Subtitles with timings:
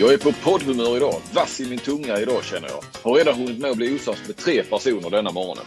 [0.00, 1.14] Jag är på poddhumör idag.
[1.34, 3.10] Vass i min tunga idag känner jag.
[3.10, 5.64] Har redan hunnit med att bli osams med tre personer denna morgonen.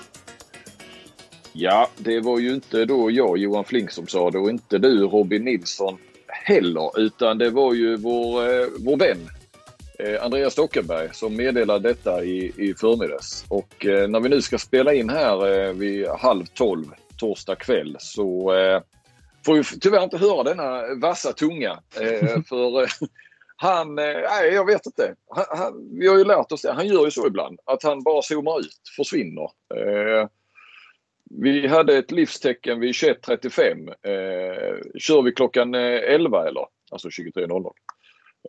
[1.54, 5.08] Ja, det var ju inte då jag, Johan Flink, som sa det och inte du,
[5.08, 5.98] Robin Nilsson,
[6.28, 7.00] heller.
[7.00, 9.30] Utan det var ju vår, eh, vår vän
[10.00, 13.46] eh, Andreas Stockenberg som meddelade detta i, i förmiddags.
[13.48, 16.86] Och eh, när vi nu ska spela in här eh, vid halv tolv
[17.18, 18.82] torsdag kväll så eh,
[19.46, 21.80] får vi tyvärr inte höra denna vassa tunga.
[22.02, 22.88] Eh, för eh,
[23.62, 25.16] han, eh, nej jag vet inte.
[25.30, 26.72] Han, han, vi har ju lärt oss det.
[26.72, 27.60] Han gör ju så ibland.
[27.66, 29.44] Att han bara zoomar ut, försvinner.
[29.76, 30.28] Eh,
[31.30, 33.88] vi hade ett livstecken vid 21.35.
[33.88, 36.66] Eh, kör vi klockan eh, 11 eller?
[36.92, 37.72] Alltså 23.00.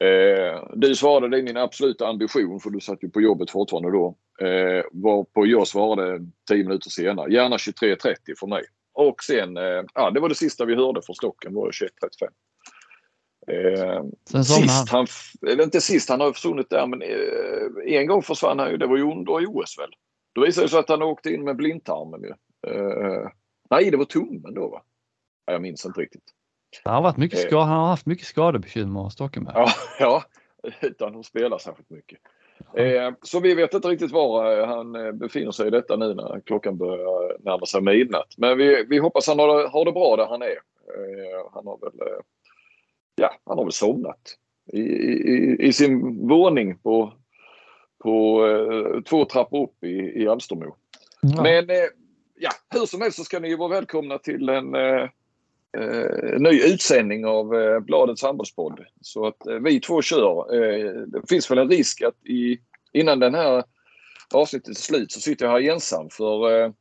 [0.01, 3.91] Eh, du svarade, det är min absoluta ambition för du satt ju på jobbet fortfarande
[3.91, 4.17] då.
[4.47, 7.33] Eh, varpå jag svarade 10 minuter senare.
[7.33, 8.63] Gärna 23.30 för mig.
[8.95, 12.29] Och sen, eh, ja det var det sista vi hörde från Stocken var 21.35.
[13.47, 14.03] Eh,
[14.43, 15.07] sist han,
[15.49, 18.87] eller inte sist, han har försvunnit där men eh, en gång försvann han ju, det
[18.87, 19.91] var ju under OS väl.
[20.33, 22.33] Då visade det sig att han åkte in med blindtarmen ju.
[22.67, 23.29] Eh,
[23.71, 24.83] nej, det var tummen då va?
[25.47, 26.25] Ja, Jag minns inte riktigt.
[26.85, 27.47] Han har, varit mycket Eh.
[27.47, 29.55] ska, han har haft mycket skadebekymmer, Stockenberg.
[29.57, 29.69] Ja,
[29.99, 30.23] ja
[30.81, 32.19] utan att spela särskilt mycket.
[32.77, 36.15] Eh, så vi vet inte riktigt var eh, han eh, befinner sig i detta nu
[36.15, 38.35] när klockan börjar närma sig midnatt.
[38.37, 40.47] Men vi, vi hoppas han har, har det bra där han är.
[40.47, 42.09] Eh, han har väl
[43.15, 44.39] ja, han har väl somnat
[44.73, 47.13] i, i, i sin våning på,
[47.99, 50.77] på eh, två trappor upp i, i Alstermo.
[51.21, 51.43] Ja.
[51.43, 51.77] Men eh,
[52.39, 55.09] ja, hur som helst så ska ni ju vara välkomna till en eh,
[55.79, 58.81] eh, ny utsändning av eh, Bladets handbollspodd.
[59.01, 60.47] Så att eh, vi två kör.
[61.07, 62.59] Det finns väl en risk att i,
[62.93, 63.65] innan den här
[64.35, 66.73] avsnittet är slut så sitter jag här ensam för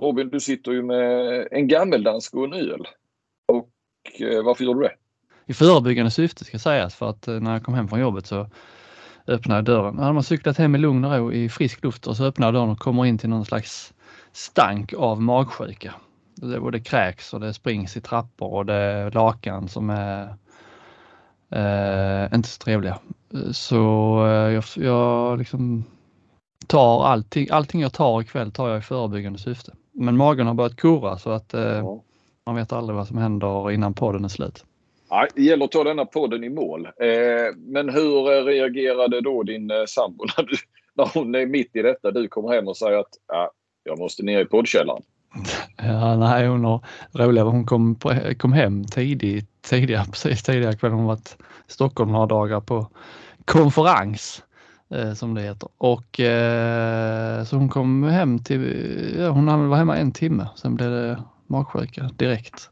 [0.00, 2.88] Robin du sitter ju med en gammeldansk och en öl.
[3.46, 3.70] Och
[4.44, 4.94] varför gör du det?
[5.50, 8.46] I förebyggande syfte ska sägas för att eh, när jag kom hem från jobbet så
[9.26, 9.98] öppnade jag dörren.
[9.98, 12.54] Hade man cyklat hem i lugn och ro i frisk luft och så öppnar jag
[12.54, 13.92] dörren och kommer in till någon slags
[14.32, 15.94] stank av magsjuka.
[16.34, 20.22] Det både kräks och det springs i trappor och det är lakan som är
[21.50, 22.98] eh, inte så trevliga.
[23.52, 25.84] Så eh, jag, jag liksom
[26.66, 29.72] tar allting, allting jag tar ikväll tar jag i förebyggande syfte.
[29.92, 32.02] Men magen har börjat kurra så att eh, Ja.
[32.46, 34.64] man vet aldrig vad som händer innan podden är slut.
[35.10, 36.86] Nej, det gäller att ta denna podden i mål.
[36.86, 40.56] Eh, men hur eh, reagerade då din eh, sambo när, du,
[40.94, 42.10] när hon är mitt i detta?
[42.10, 43.50] Du kommer hem och säger att ja,
[43.84, 45.02] jag måste ner i poddkällaren.
[45.82, 46.80] Ja, nej, hon har
[47.12, 47.48] roligare.
[47.48, 50.90] Hon kom, på, kom hem tidigt, tidigare, precis tidigare kväll.
[50.90, 51.36] Hon har varit
[51.68, 52.88] i Stockholm några dagar på
[53.44, 54.42] konferens
[54.94, 55.68] eh, som det heter.
[55.78, 60.48] Och eh, så hon kom hem till, ja, hon hann vara hemma en timme.
[60.56, 62.70] Sen blev det magsjuka direkt.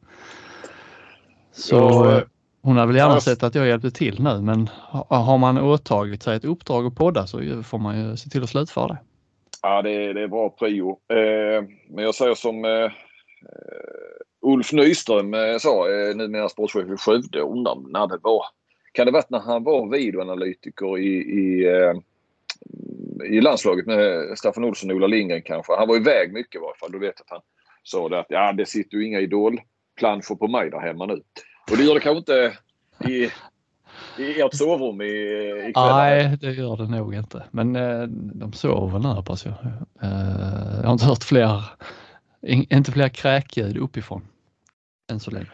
[1.59, 2.23] Så Ja, eh,
[2.63, 3.21] hon hade väl gärna ja.
[3.21, 6.95] sett att jag hjälpte till nu men ha- har man åtagit sig ett uppdrag att
[6.95, 8.99] podda så får man ju se till att slutföra det.
[9.63, 10.91] Ja, det, är- det är bra prio.
[10.91, 12.91] Eh, men jag säger som eh, eh,
[14.43, 18.43] Ulf Nyström eh, sa, eh, numera sportchef i Skövde, undrar när det var.
[18.93, 21.95] Kan det varit när han var videoanalytiker i, i, eh,
[23.25, 25.73] i landslaget med Staffan Olsson och Ola Lindgren kanske.
[25.77, 26.93] Han var iväg mycket i varje fall.
[26.93, 27.41] Du vet att han
[27.83, 29.21] sa det att ja, det sitter ju inga
[29.99, 31.23] idolplanscher på mig där hemma nu.
[31.71, 32.59] Och det gör det kanske inte
[33.13, 33.31] i,
[34.23, 35.05] i ert sovrum i,
[35.69, 35.97] ikväll.
[35.97, 37.45] Nej, det gör det nog inte.
[37.51, 38.03] Men eh,
[38.35, 39.55] de sover väl nu hoppas jag.
[40.03, 41.65] Eh, jag har inte hört fler,
[42.43, 44.29] in, inte fler kräkljud uppifrån.
[45.11, 45.47] Än så länge.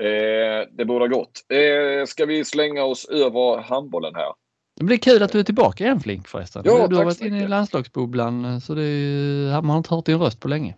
[0.00, 1.44] Eh, det borde ha gått.
[1.48, 4.32] Eh, ska vi slänga oss över handbollen här?
[4.76, 6.62] Det blir kul att du är tillbaka igen Flink förresten.
[6.64, 10.18] Ja, du har varit inne i landslagsbubblan så det är, man har inte hört din
[10.18, 10.74] röst på länge.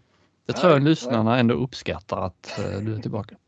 [0.47, 0.81] Jag Nej, tror nej.
[0.81, 3.37] lyssnarna ändå uppskattar att eh, du är tillbaka.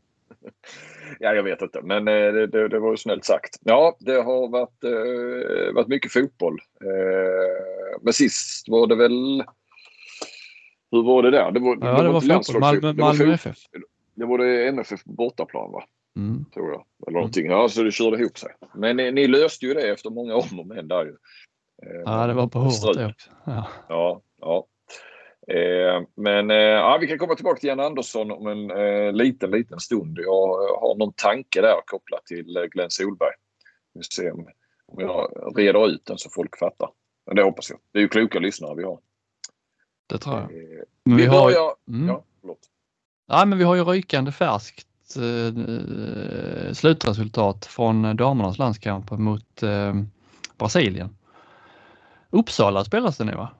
[1.21, 3.57] Ja, jag vet inte, men eh, det, det, det var ju snällt sagt.
[3.61, 6.59] Ja, det har varit, eh, varit mycket fotboll.
[6.85, 9.45] Eh, men sist var det väl...
[10.91, 11.51] Hur var det där?
[11.53, 12.61] Det var, Ja, det var inte fotboll.
[12.61, 13.57] Malmö, det var Malmö fot- FF.
[14.15, 15.85] Det var det MFF på bortaplan, va?
[16.17, 16.45] Mm.
[16.55, 16.85] Tror jag.
[17.07, 17.47] Eller någonting.
[17.47, 18.51] Ja, så det körde ihop sig.
[18.75, 21.11] Men ni, ni löste ju det efter många om och men där ju.
[21.83, 23.31] Eh, Ja, det var på håret det också.
[23.45, 23.69] Ja.
[23.89, 24.67] Ja, ja.
[25.51, 29.51] Eh, men eh, ja, vi kan komma tillbaka till Jan Andersson om en eh, liten,
[29.51, 30.19] liten stund.
[30.19, 33.35] Jag eh, har någon tanke där kopplat till Glenn Solberg.
[33.95, 34.49] Vi får se om,
[34.87, 36.91] om jag reder ut den så folk fattar.
[37.27, 37.79] Men det hoppas jag.
[37.93, 38.99] Det är ju kloka lyssnare vi har.
[40.07, 40.51] Det tror jag.
[41.05, 41.75] Men vi vi har, börjar...
[41.89, 42.09] mm.
[42.09, 42.59] Ja, förlåt.
[43.27, 44.87] Ja, men vi har ju rykande färskt
[46.73, 49.63] slutresultat från damernas landskamp mot
[50.59, 51.17] Brasilien.
[52.31, 53.51] Uppsala spelas det nu va?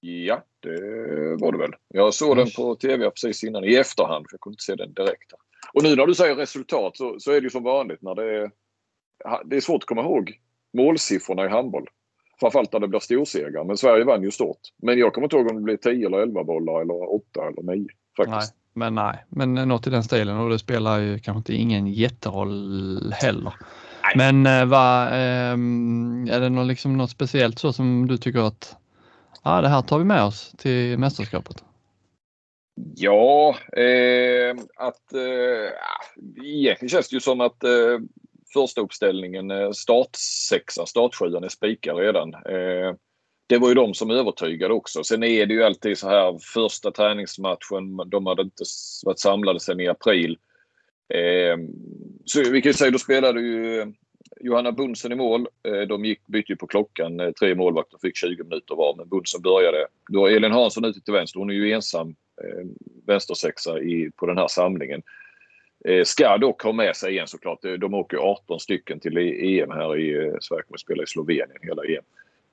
[0.00, 1.74] Ja, det var det väl.
[1.88, 4.92] Jag såg den på tv precis innan i efterhand för jag kunde inte se den
[4.92, 5.32] direkt.
[5.72, 8.36] Och nu när du säger resultat så, så är det ju som vanligt när det
[8.36, 8.50] är
[9.44, 10.38] det är svårt att komma ihåg
[10.76, 11.86] målsiffrorna i handboll.
[12.40, 13.64] Framförallt när det blir storsegrar.
[13.64, 14.60] Men Sverige vann ju stort.
[14.82, 17.76] Men jag kommer inte ihåg om det blev 10 eller 11 bollar eller 8 eller
[17.76, 17.86] 9.
[18.16, 18.54] Faktiskt.
[18.54, 21.86] Nej, men nej, men något i den stilen och det spelar ju kanske inte ingen
[21.86, 23.54] jätteroll heller.
[24.02, 24.32] Nej.
[24.32, 28.76] Men eh, vad, eh, är det något, liksom något speciellt så som du tycker att
[29.44, 31.64] ja, det här tar vi med oss till mästerskapet?
[32.96, 35.72] Ja, eh, att eh,
[36.44, 37.98] egentligen känns det ju som att eh,
[38.54, 42.34] första uppställningen, eh, startsexan, startsjuan är spikad redan.
[42.34, 42.94] Eh,
[43.46, 45.04] det var ju de som övertygade också.
[45.04, 48.64] Sen är det ju alltid så här första träningsmatchen, de hade inte
[49.04, 50.38] varit samlade sedan i april.
[51.14, 51.56] Eh,
[52.24, 53.92] så vi kan ju säga, då spelade ju
[54.40, 55.46] Johanna Bunsen i mål.
[55.68, 57.20] Eh, de gick, bytte ju på klockan.
[57.20, 59.86] Eh, tre målvakter fick 20 minuter var, men Bunsen började.
[60.08, 61.38] Då är Elin Hansson ute till vänster.
[61.38, 62.66] Hon är ju ensam eh,
[63.06, 65.02] vänstersexa i, på den här samlingen.
[65.84, 67.58] Eh, ska dock ha med sig en såklart.
[67.78, 71.06] De åker 18 stycken till e- EM här i eh, Sverige kommer att spela i
[71.06, 72.04] Slovenien hela EM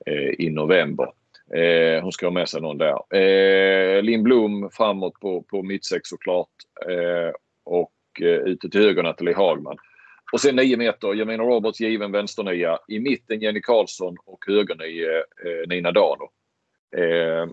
[0.06, 1.12] eh, i november.
[1.54, 3.16] Eh, hon ska ha med sig någon där.
[3.16, 6.48] Eh, Linn Blom framåt på, på mittsex såklart.
[6.88, 7.32] Eh,
[7.64, 9.76] och eh, ute till höger Nathalie Hagman.
[10.32, 12.78] Och sen nio meter Jamina Roberts given vänsternia.
[12.88, 16.30] I mitten Jenny Karlsson och högernie eh, Nina Dano.
[16.96, 17.50] Eh,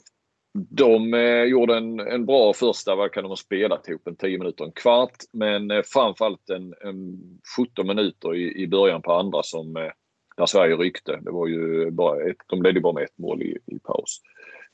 [0.54, 4.38] de eh, gjorde en, en bra första, vad kan de ha spelat ihop, en 10
[4.38, 5.16] minuter, en kvart.
[5.34, 7.18] Men eh, framförallt en, en
[7.58, 9.92] 17 minuter i, i början på andra som eh,
[10.38, 11.20] där Sverige ryckte.
[11.22, 14.22] Det var ju bara ett, de ledde bara med ett mål i, i paus.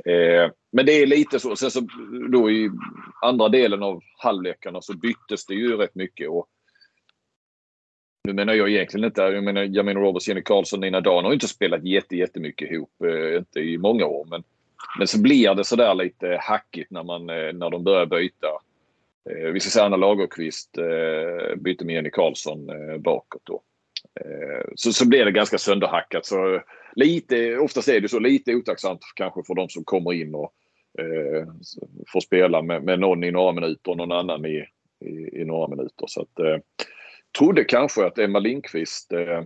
[0.05, 1.55] Eh, men det är lite så.
[1.55, 1.87] Sen så
[2.31, 2.69] då i
[3.21, 6.29] andra delen av halvlekarna så byttes det ju rätt mycket.
[6.29, 6.47] Och
[8.23, 11.33] nu menar jag egentligen inte, jag menar, jag menar Roberts, Jenny Karlsson, Nina Dan har
[11.33, 14.25] inte spelat jätte, jättemycket ihop, eh, inte i många år.
[14.29, 14.43] Men
[14.97, 18.47] men så blir det sådär lite hackigt när, man, eh, när de börjar byta.
[19.29, 23.61] Eh, vi ska säga Anna Lagerqvist eh, byter med Jenny Karlsson eh, bakåt då.
[24.19, 26.25] Eh, så, så blir det ganska sönderhackat.
[26.25, 26.61] Så
[26.95, 30.53] lite, oftast är det så lite otacksamt kanske för de som kommer in och
[30.99, 31.47] eh,
[32.07, 34.65] får spela med, med någon i några minuter och någon annan i,
[35.05, 36.05] i, i några minuter.
[36.07, 36.57] Så att, eh,
[37.37, 39.43] trodde kanske att Emma Lindqvist eh,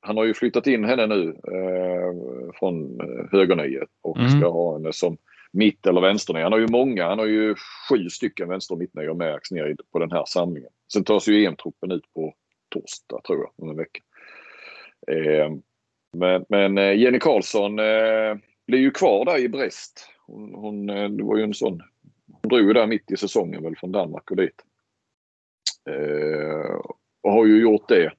[0.00, 2.12] han har ju flyttat in henne nu eh,
[2.58, 4.30] från eh, högerniet och mm.
[4.30, 5.16] ska ha henne som
[5.52, 6.42] mitt eller vänsternia.
[6.42, 7.54] Han har ju många, han har ju
[7.88, 10.70] sju stycken vänster och mittnior med ner på den här samlingen.
[10.92, 12.34] Sen tas ju EM-truppen ut på
[12.68, 14.00] torsdag tror jag, om en vecka.
[15.06, 15.50] Eh,
[16.12, 18.36] men, men eh, Jenny Karlsson eh,
[18.66, 20.08] blir ju kvar där i Brest.
[20.26, 21.82] Hon, hon, eh, det var ju en sån,
[22.42, 24.64] hon drog ju där mitt i säsongen väl från Danmark och dit.
[25.90, 26.80] Eh,
[27.20, 28.12] och har ju gjort det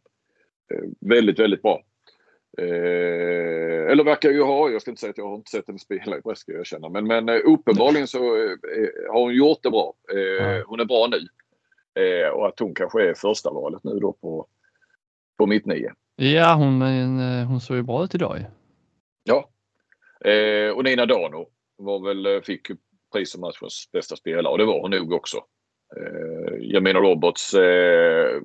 [0.71, 1.83] Eh, väldigt, väldigt bra.
[2.57, 5.79] Eh, eller verkar ju ha, jag ska inte säga att jag har inte sett henne
[5.79, 6.89] spela i Brest ska jag erkänna.
[6.89, 8.51] Men, men eh, uppenbarligen så eh,
[9.11, 9.93] har hon gjort det bra.
[10.13, 11.27] Eh, hon är bra nu.
[12.33, 14.47] Och att hon kanske är första valet nu då på,
[15.37, 15.93] på mitt nio.
[16.15, 16.81] Ja, hon,
[17.47, 18.45] hon såg ju bra ut idag
[19.23, 19.49] Ja.
[20.75, 22.67] och Nina Dano var väl, fick
[23.13, 25.37] pris som matchens bästa spelare och det var hon nog också.
[25.97, 28.41] Eh, jag menar Roberts eh,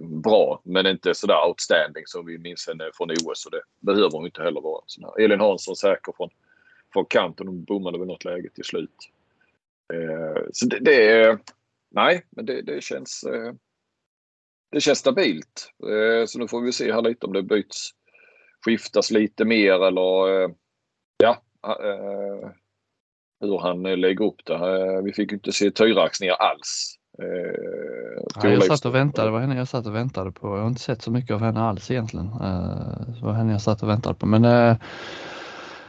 [0.00, 4.26] bra men inte sådär outstanding som vi minns henne från OS och det behöver hon
[4.26, 4.82] inte heller vara.
[4.86, 5.24] Sån här.
[5.24, 6.30] Elin Hansson säker från,
[6.92, 7.46] från kanten.
[7.46, 9.10] Hon bommade väl något läge till slut.
[9.92, 11.38] Eh, så det, det.
[11.90, 13.24] Nej, men det, det känns...
[13.24, 13.52] Eh,
[14.70, 15.72] det känns stabilt.
[15.82, 17.90] Eh, så nu får vi se här lite om det byts,
[18.64, 20.50] skiftas lite mer eller eh,
[21.16, 22.50] ja eh,
[23.46, 24.54] hur han eh, lägger upp det.
[24.54, 26.96] Eh, vi fick inte se Tyrax alls.
[27.22, 30.46] Eh, ja, jag satt och väntade, det var henne jag satt och väntade på.
[30.48, 32.26] Jag har inte sett så mycket av henne alls egentligen.
[33.06, 34.26] det var henne jag satt och väntade på.
[34.26, 34.76] Men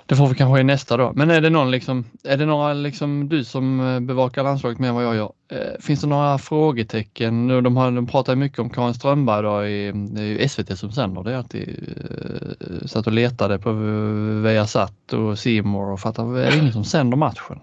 [0.07, 1.11] det får vi kanske i nästa då.
[1.15, 4.89] Men är det någon liksom, är det några liksom du som eh, bevakar landslaget mer
[4.89, 5.31] än vad jag gör?
[5.51, 7.47] Eh, finns det några frågetecken?
[7.47, 10.79] Nu, de, har, de pratar mycket om Karin Strömberg då i, det är ju SVT
[10.79, 11.37] som sänder det.
[11.37, 11.93] Alltid,
[12.59, 13.71] eh, satt och letade på
[14.43, 17.59] Viasat och Simor och fattade, är det ingen som sänder matchen?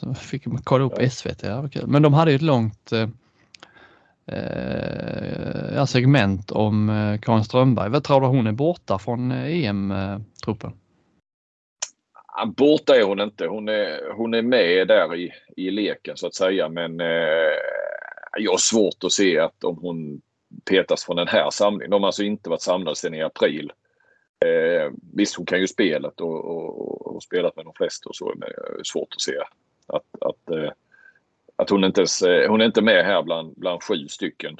[0.00, 1.42] Jag fick kolla upp SVT.
[1.42, 3.08] Ja, Men de hade ju ett långt eh,
[4.36, 7.90] eh segment om Karin Strömberg.
[7.90, 10.72] Vad tror du hon är borta från EM-truppen?
[12.56, 13.46] Borta är hon inte.
[13.46, 16.68] Hon är, hon är med där i, i leken så att säga.
[16.68, 17.56] Men eh,
[18.38, 20.20] jag har svårt att se att om hon
[20.64, 21.90] petas från den här samlingen.
[21.90, 23.72] De har alltså inte varit samlade sedan i april.
[24.44, 28.32] Eh, visst, hon kan ju spelet och, och, och spelat med de flesta och så.
[28.36, 29.38] Men det är svårt att se
[29.86, 30.70] att, att, eh,
[31.56, 34.56] att hon, inte ens, eh, hon är inte med här bland, bland sju stycken.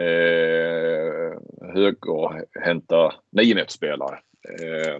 [0.00, 1.38] Eh,
[1.74, 4.18] höger hämtar niometersspelare.
[4.60, 4.96] Eh,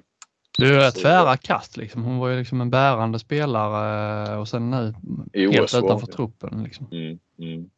[0.58, 2.04] det är tvära kast liksom.
[2.04, 4.94] Hon var ju liksom en bärande spelare och sen nu
[5.34, 6.62] helt utanför truppen.
[6.62, 6.86] Liksom.
[6.92, 7.70] Mm, mm.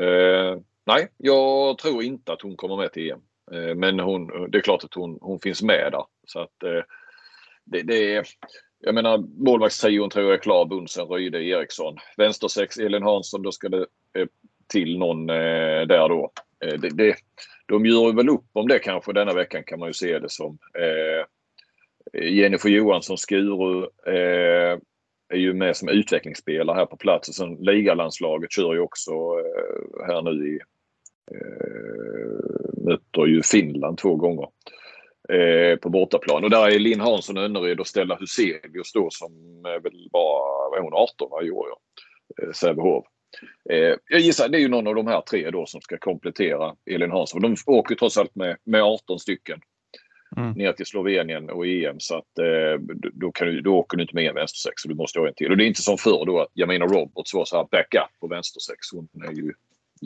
[0.00, 3.20] Eh, nej, jag tror inte att hon kommer med till EM.
[3.52, 6.04] Eh, men hon, det är klart att hon, hon finns med där.
[6.26, 6.82] Så att eh,
[7.64, 8.26] det, det är,
[8.80, 10.64] jag menar målvaktstrion tror jag är klar.
[10.64, 11.96] Bunsen, Ryde, Eriksson.
[12.16, 13.42] Vänstersex, Elin Hansson.
[13.42, 13.86] Då ska det
[14.66, 16.32] till någon där då.
[16.58, 17.16] Det, det,
[17.66, 20.58] de gör väl upp om det kanske denna veckan kan man ju se det som.
[22.18, 24.78] Eh, Jennifer Johansson Skuru eh,
[25.32, 30.06] är ju med som utvecklingsspelare här på plats och sen ligalandslaget kör ju också eh,
[30.06, 30.60] här nu i
[31.34, 32.22] eh,
[32.84, 34.48] möter ju Finland två gånger
[35.28, 36.44] eh, på bortaplan.
[36.44, 40.70] Och där är Linn Hansson Önneryd och Stella Huselius då som eh, väl var...
[40.70, 41.78] vad är hon, 18 va, i år ja.
[42.42, 43.04] Eh, Sävehof.
[43.70, 46.74] Eh, jag gissar det är ju någon av de här tre då som ska komplettera
[46.90, 47.42] Elin Hansson.
[47.42, 49.60] De åker trots allt med, med 18 stycken
[50.36, 50.52] mm.
[50.52, 52.00] ner till Slovenien och EM.
[52.00, 54.82] Så att eh, då, kan du, då åker du inte med en vänstersex.
[54.82, 55.50] Du måste ha en till.
[55.50, 58.26] Och det är inte som förr då att Jamina Roberts var så här backup på
[58.26, 58.78] vänstersex.
[58.92, 59.52] Hon är ju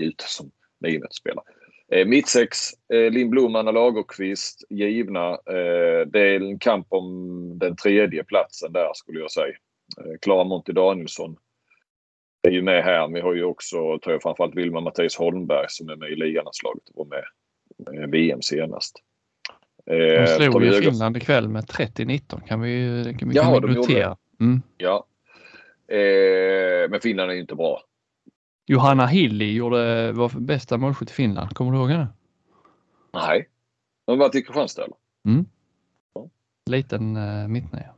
[0.06, 1.44] ute som niometersspelare.
[1.92, 2.58] Eh, Mittsex,
[2.92, 5.30] eh, Lindblom, Anna Lagerqvist, givna.
[5.30, 9.54] Eh, det är en kamp om den tredje platsen där skulle jag säga.
[10.00, 11.36] Eh, Klara Monti Danielsson
[12.42, 13.08] är ju med här.
[13.08, 16.88] Vi har ju också, tror jag, framförallt Vilma Mattias Holmberg som är med i liganslaget
[16.94, 19.02] och var med eh, VM senast.
[19.86, 23.74] De eh, slog ju Finland ikväll med 30-19 kan vi, kan vi, ja, kan vi
[23.74, 24.16] notera.
[24.40, 24.62] Mm.
[24.76, 25.06] Ja.
[25.88, 27.82] Eh, men Finland är ju inte bra.
[28.66, 31.54] Johanna Hilli gjorde var bästa målskytt i Finland.
[31.54, 32.08] Kommer du ihåg henne?
[33.14, 33.48] Nej.
[34.06, 34.96] Hon var i Kristianstad eller?
[35.26, 35.46] Mm.
[36.14, 36.28] Ja.
[36.70, 37.94] Liten uh, mittnia.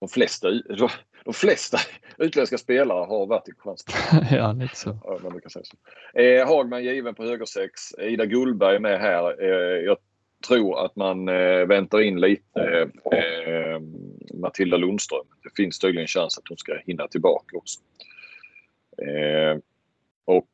[0.00, 0.48] De flesta,
[1.24, 1.78] de flesta
[2.18, 4.26] utländska spelare har varit i Kristianstad.
[4.36, 4.98] ja, lite så.
[5.04, 5.76] Ja, man säga så.
[6.20, 7.94] Eh, Hagman given på högersex.
[7.98, 9.42] Ida Gullberg med här.
[9.42, 9.96] Eh, jag
[10.48, 13.80] tror att man eh, väntar in lite eh,
[14.34, 15.26] Matilda Lundström.
[15.42, 17.80] Det finns tydligen en chans att hon ska hinna tillbaka också.
[19.02, 19.58] Eh,
[20.24, 20.46] och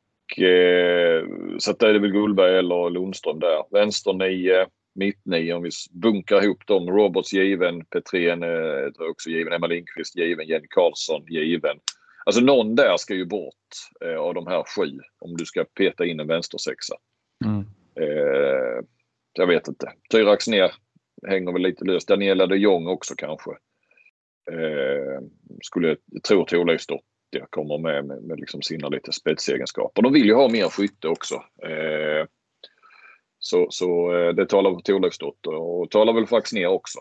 [1.59, 3.63] så att det är väl Gullberg eller Lundström där.
[3.71, 6.89] Vänster 9, mitt 9 om vi bunkar ihop dem.
[6.89, 11.79] Roberts given, Petrén är också given, Emma Lindqvist given, Jenny Karlsson given.
[12.25, 13.53] Alltså någon där ska ju bort
[14.19, 16.95] av de här sju om du ska peta in en vänstersexa.
[17.45, 17.65] Mm.
[19.37, 19.93] Jag vet inte.
[20.11, 20.71] Tyra Axnér
[21.27, 22.07] hänger väl lite löst.
[22.07, 23.51] Daniela de Jong också kanske.
[24.51, 25.21] Eh,
[25.63, 27.07] skulle jag tro Thorleifsdotter
[27.49, 30.01] kommer med med, med liksom sina lite spetsegenskaper.
[30.01, 31.35] De vill ju ha mer skytte också.
[31.35, 32.27] Eh,
[33.39, 36.99] så, så eh, det talar för Thorleifsdotter och talar väl för Axnér också.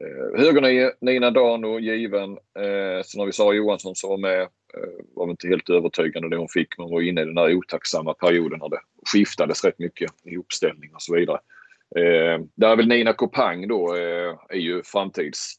[0.00, 2.30] Eh, Högernio, Nina Dano given.
[2.30, 4.40] Eh, sen har vi Sara Johansson som var med.
[4.42, 8.14] Eh, var inte helt övertygande det hon fick men var inne i den där otacksamma
[8.14, 8.80] perioden när det
[9.12, 11.38] skiftades rätt mycket i uppställning och så vidare.
[11.96, 15.54] Eh, där är väl Nina Kopang då eh, är ju framtids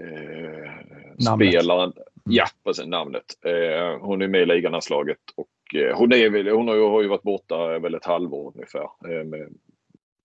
[0.00, 1.92] eh, spelaren.
[2.24, 3.24] Ja, precis namnet.
[3.44, 7.02] Eh, hon är med i liganslaget och eh, hon, är väl, hon har, ju, har
[7.02, 9.48] ju varit borta väl ett halvår ungefär eh, med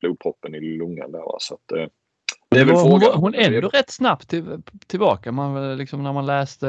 [0.02, 1.24] blodproppen i lungan där.
[1.40, 1.88] Så att, eh,
[2.54, 3.20] det väl hon, frågan.
[3.20, 5.32] hon är ändå rätt snabbt till, tillbaka.
[5.32, 6.68] Man, liksom, när man läste,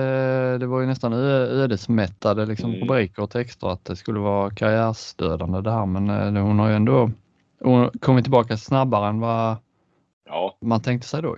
[0.58, 2.80] det var ju nästan ödesmättade liksom, mm.
[2.80, 6.74] rubriker och texter att det skulle vara karriärsdödande det här men eh, hon har ju
[6.74, 7.10] ändå
[7.60, 9.56] hon kommit tillbaka snabbare än vad
[10.24, 10.56] ja.
[10.60, 11.36] man tänkte sig då.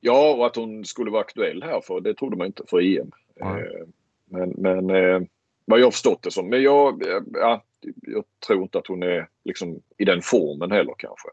[0.00, 3.10] Ja, och att hon skulle vara aktuell här för det trodde man inte för EM.
[3.40, 3.92] Mm.
[4.30, 5.20] Men, men eh,
[5.64, 6.48] vad jag förstått det som.
[6.48, 7.62] Men jag, ja,
[8.02, 11.28] jag tror inte att hon är liksom i den formen heller kanske.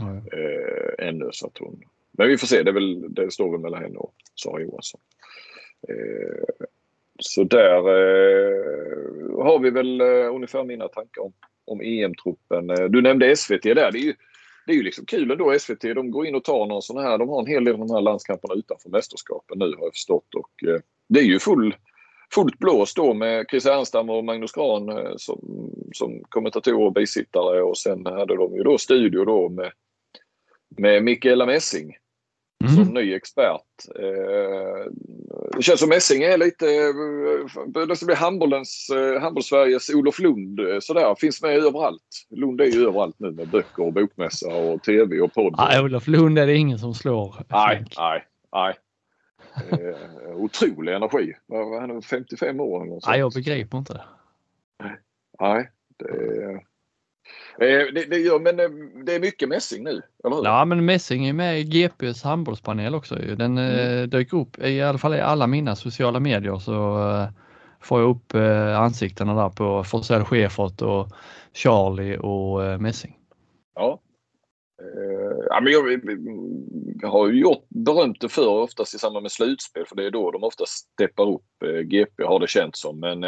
[0.00, 0.16] Mm.
[0.16, 1.82] Eh, ännu så att hon...
[2.12, 5.00] Men vi får se, det, väl, det står väl mellan henne och Sara Johansson.
[5.88, 6.66] Eh,
[7.18, 11.32] så där eh, har vi väl eh, ungefär mina tankar om,
[11.64, 12.70] om EM-truppen.
[12.70, 13.92] Eh, du nämnde SVT där.
[13.92, 14.14] Det är ju,
[14.66, 15.80] det är ju liksom kul ändå SVT.
[15.80, 17.18] De går in och tar någon sån här.
[17.18, 20.34] De har en hel del av de här landskamperna utanför mästerskapen nu har jag förstått.
[20.34, 21.76] Och, eh, det är ju full,
[22.34, 27.62] fullt blås då med Chris Ernstam och Magnus Gran eh, som, som kommentatorer och bisittare
[27.62, 29.72] och sen hade de ju då studio då med
[30.78, 31.96] med Mikaela Messing
[32.64, 32.76] mm.
[32.76, 33.62] som ny expert.
[33.98, 34.92] Eh,
[35.56, 36.66] det känns som Messing är lite,
[37.86, 42.26] det ska bli handbollens, eh, handbollssveriges Olof Lund sådär, finns med överallt.
[42.30, 45.54] Lund är ju överallt nu med böcker och bokmässa och tv och podd.
[45.58, 47.34] Nej, Olof Lund är det ingen som slår.
[47.48, 48.74] Nej, nej, nej.
[49.70, 51.32] Eh, otrolig energi.
[51.80, 52.84] Han är 55 år.
[52.84, 54.04] Eller nej, jag begriper inte det.
[55.40, 56.60] Nej, det, Eh,
[57.58, 58.68] det, det, gör, men eh,
[59.04, 60.44] det är mycket mässing nu, eller hur?
[60.44, 63.14] Ja, men mässing är med i GPs handbollspanel också.
[63.14, 64.10] Den eh, mm.
[64.10, 66.98] dök upp i alla fall i alla mina sociala medier så
[67.80, 68.34] får jag upp
[68.76, 71.08] ansiktena där på Forsell Schäfert och
[71.52, 73.16] Charlie och Messing.
[73.74, 74.00] Ja.
[75.48, 76.00] Ja, men jag,
[77.02, 80.10] jag har ju gjort berömt det för oftast i samband med slutspel för det är
[80.10, 81.44] då de ofta steppar upp.
[81.84, 83.24] GP har det känts som men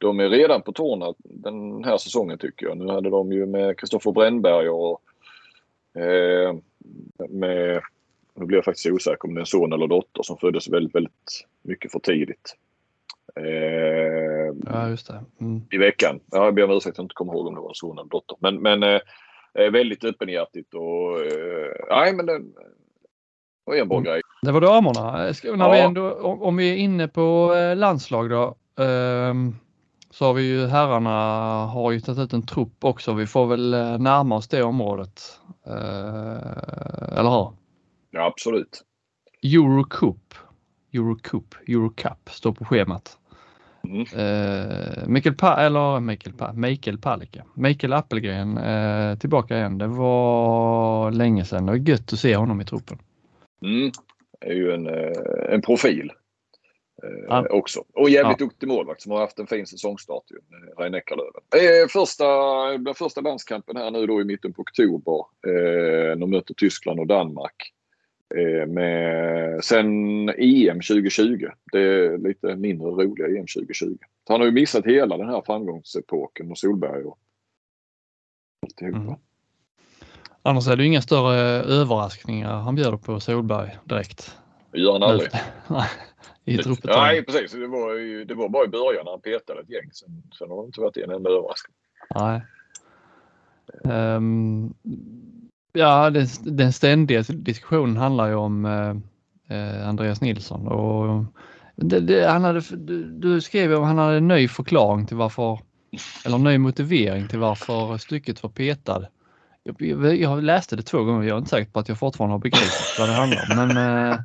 [0.00, 2.78] de är redan på tårna den här säsongen tycker jag.
[2.78, 5.00] Nu hade de ju med Kristoffer Brännberg och
[5.94, 6.54] eh,
[7.28, 7.82] med,
[8.34, 10.94] nu blir jag faktiskt osäker om det är en son eller dotter som föddes väldigt,
[10.94, 12.56] väldigt mycket för tidigt.
[13.36, 15.24] Eh, ja, just det.
[15.40, 15.62] Mm.
[15.70, 16.20] I veckan.
[16.30, 17.98] Ja, jag ber om ursäkt att jag inte kommer ihåg om det var en son
[17.98, 18.36] eller dotter.
[18.40, 22.40] Men, men eh, väldigt öppenhjärtigt och eh, nej men det
[23.64, 24.04] var en bra mm.
[24.04, 24.22] grej.
[24.42, 25.12] Det var damerna.
[25.56, 25.72] När ja.
[25.72, 28.56] vi ändå, om vi är inne på eh, landslag då.
[28.84, 29.56] Um
[30.10, 31.10] så har vi ju herrarna
[31.66, 33.12] har ju tagit ut en trupp också.
[33.12, 35.40] Vi får väl eh, närma oss det området.
[35.66, 37.52] Eh, eller hur?
[38.10, 38.82] Ja, absolut.
[39.42, 40.34] Eurocup,
[40.92, 43.18] Eurocup, Eurocup står på schemat.
[43.84, 44.00] Mm.
[44.00, 49.78] Eh, Mikael, pa eller Mikael, pa Mikael Palicka, Mikael Appelgren eh, tillbaka igen.
[49.78, 52.98] Det var länge sedan och gött att se honom i truppen.
[53.62, 53.90] Mm.
[54.40, 56.12] Det är ju en, eh, en profil
[57.28, 57.46] ja.
[57.46, 57.84] Eh, också.
[57.92, 58.46] Och jävligt ja.
[58.46, 60.36] duktig målvakt som har haft en fin säsongstart ju,
[60.78, 61.42] Rein Eckerlöven.
[61.54, 62.24] Eh, första,
[62.78, 65.24] den första landskampen här nu då i mitten på oktober.
[65.46, 67.72] Eh, de möter Tyskland och Danmark.
[68.34, 69.88] Eh, med, sen
[70.28, 71.46] EM 2020.
[71.72, 73.96] Det är lite mindre roliga EM 2020.
[74.28, 77.18] Han har ju missat hela den här framgångsepoken och Solberg och
[78.66, 78.98] alltihopa.
[78.98, 79.14] Mm.
[80.42, 84.36] Annars är det inga större överraskningar han bjuder på Solberg direkt.
[84.72, 85.30] Det gör han aldrig.
[86.44, 86.84] i truppet.
[86.84, 87.52] Nej, precis.
[87.52, 89.90] Det var, det var bara i början när han petade ett gäng.
[89.92, 91.74] Sen, sen har det inte varit en enda överraskning.
[92.14, 92.42] Nej.
[93.84, 94.74] Um,
[95.72, 101.24] ja, den, den ständiga diskussionen handlar ju om uh, Andreas Nilsson och
[101.76, 105.60] det, det, han hade, du, du skrev om han hade en ny förklaring till varför,
[106.24, 109.06] eller ny motivering till varför stycket var petad.
[109.62, 111.28] Jag, jag läste det två gånger.
[111.28, 113.56] Jag är inte säker på att jag fortfarande har begripit vad det handlar om.
[113.56, 113.70] Men,
[114.10, 114.18] eh,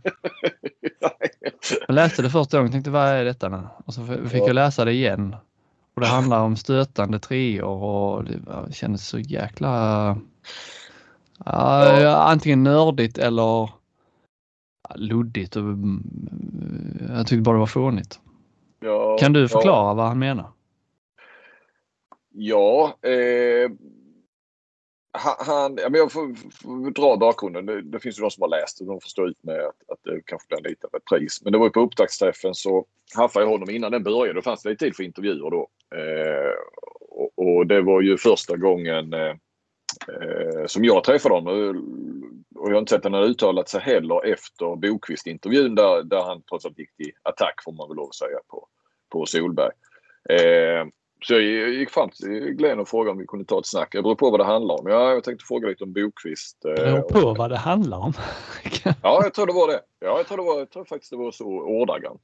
[1.88, 3.62] jag läste det första gången och tänkte vad är detta nu?
[3.86, 5.36] Och så fick jag läsa det igen.
[5.96, 10.12] Och det handlar om stötande treor och det kändes så jäkla
[11.48, 13.70] uh, antingen nördigt eller
[14.96, 15.56] luddigt.
[15.56, 16.04] Och, mm,
[17.10, 18.20] jag tyckte bara det var fånigt.
[18.80, 19.94] Ja, kan du förklara ja.
[19.94, 20.52] vad han menar?
[22.34, 23.72] Ja, eh,
[25.18, 27.66] han, ja, men jag får, får dra bakgrunden.
[27.66, 29.90] Det, det, finns ju de som har läst och de får stå ut med att,
[29.90, 31.42] att det kanske blir lite av ett pris.
[31.44, 34.34] Men det var ju på upptaktsträffen så haffade jag honom innan den började.
[34.34, 35.70] Då fanns det lite tid för intervjuer då.
[35.96, 36.54] Eh,
[37.10, 39.36] och, och, det var ju första gången eh,
[40.10, 41.76] eh som jag träffade honom.
[42.56, 46.22] Och jag har inte sett att han har uttalat sig heller efter Bokvist-intervjun där, där
[46.22, 48.68] han trots allt gick till attack får man väl lov att säga på,
[49.12, 49.72] på Solberg.
[50.30, 50.88] Eh,
[51.22, 53.92] så jag gick fram till Glenn och frågade om vi kunde ta ett snack.
[53.92, 54.88] Det beror på vad det handlar om.
[54.88, 56.58] Ja, jag tänkte fråga lite om Bokvist.
[56.62, 58.14] Det beror på vad det handlar om?
[58.84, 59.82] ja, jag tror det var det.
[60.00, 62.22] Ja, jag tror, det var, jag tror faktiskt det var så ordagrant.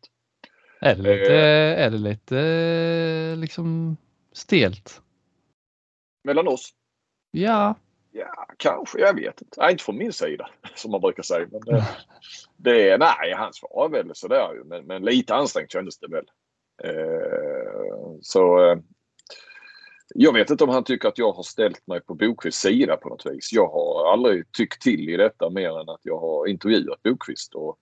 [0.81, 3.97] Är det lite, eh, är det lite liksom
[4.33, 5.01] stelt?
[6.23, 6.69] Mellan oss?
[7.31, 7.75] Ja.
[8.11, 8.99] Ja, kanske.
[8.99, 9.61] Jag vet inte.
[9.61, 11.47] Nej, inte från min sida som man brukar säga.
[11.51, 11.85] Men det,
[12.57, 16.25] det, nej, han svarar väl sådär men, men lite ansträngt kändes det väl.
[16.83, 18.77] Eh, så eh,
[20.15, 23.09] jag vet inte om han tycker att jag har ställt mig på Bokvists sida på
[23.09, 23.53] något vis.
[23.53, 27.77] Jag har aldrig tyckt till i detta mer än att jag har intervjuat Bokvist och,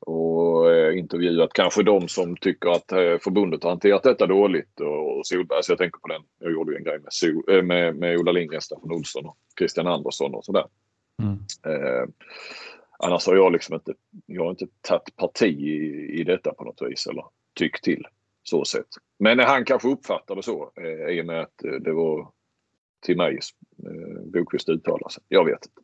[0.00, 2.88] och eh, intervjuat kanske de som tycker att
[3.22, 5.62] förbundet har hanterat detta dåligt och, och Solberg.
[5.62, 6.22] Så jag tänker på den.
[6.38, 9.86] Jag gjorde ju en grej med, so, med, med Ola Lindgren, Staffan Olsson och Christian
[9.86, 10.66] Andersson och sådär.
[11.22, 11.34] Mm.
[11.66, 12.08] Eh,
[12.98, 13.94] annars har jag liksom inte,
[14.26, 18.06] jag har inte tagit parti i, i detta på något vis eller tyckt till
[18.42, 18.86] så sett.
[19.18, 22.28] Men han kanske uppfattade det så eh, i och med att eh, det var
[23.06, 23.38] till mig
[23.86, 25.22] eh, Bokvist uttalade sig.
[25.28, 25.80] Jag vet inte.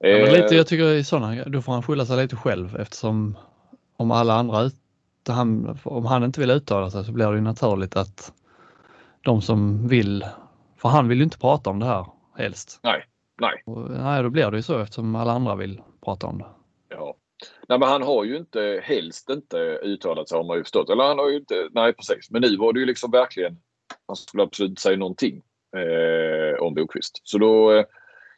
[0.00, 3.38] Ja, men lite, jag tycker i sådana, då får han skylla sig lite själv eftersom
[3.96, 4.70] om alla andra,
[5.28, 8.32] han, om han inte vill uttala sig så blir det ju naturligt att
[9.22, 10.26] de som vill,
[10.76, 12.80] för han vill ju inte prata om det här helst.
[12.82, 13.04] Nej,
[13.40, 13.62] nej.
[13.66, 16.46] Och, nej, då blir det ju så eftersom alla andra vill prata om det.
[17.68, 20.90] Nej, men han har ju inte, helst inte uttalat sig har man ju förstått.
[20.90, 22.30] Eller han har ju inte, nej precis.
[22.30, 23.56] Men nu var det ju liksom verkligen,
[24.06, 25.42] han skulle absolut inte säga någonting
[25.76, 27.20] eh, om Bokvist.
[27.22, 27.84] Så då eh,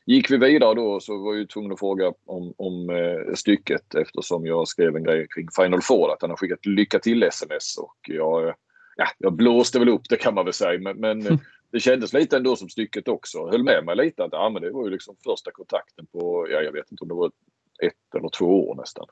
[0.07, 3.95] gick vi vidare då så var jag ju tvungen att fråga om, om eh, stycket
[3.95, 7.79] eftersom jag skrev en grej kring Final Four att han har skickat lycka till sms
[7.79, 8.55] och jag,
[8.97, 11.39] ja, jag blåste väl upp det kan man väl säga men, men mm.
[11.73, 13.47] det kändes lite ändå som stycket också.
[13.51, 16.63] Höll med mig lite att ja, men det var ju liksom första kontakten på, ja
[16.63, 17.31] jag vet inte om det var
[17.83, 19.07] ett eller två år nästan.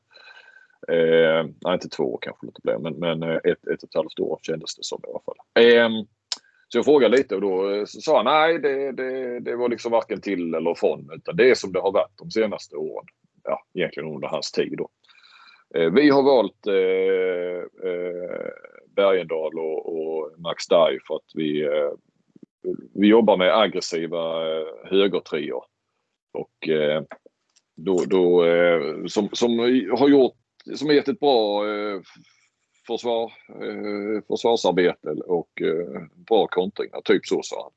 [0.88, 3.94] Eh, nej, inte två år kanske det blev, men, men eh, ett, ett och ett
[3.94, 5.64] halvt år kändes det som i alla fall.
[5.64, 6.04] Eh,
[6.68, 9.92] så jag frågade lite och då eh, sa han nej, det, det, det var liksom
[9.92, 13.06] varken till eller från utan det är som det har varit de senaste åren.
[13.42, 14.88] Ja, egentligen under hans tid då.
[15.74, 18.50] Eh, vi har valt eh, eh
[18.96, 21.92] Bergendahl och, och Max Dye för att vi, eh,
[22.94, 25.64] vi jobbar med aggressiva eh, högertrior.
[26.32, 27.02] Och eh,
[27.76, 29.58] då, då, eh, som, som
[29.98, 30.36] har gjort,
[30.74, 32.00] som har gett ett bra eh,
[32.86, 37.00] försvar, eh, försvarsarbete och eh, bra kontringar.
[37.04, 37.72] Typ så sa han.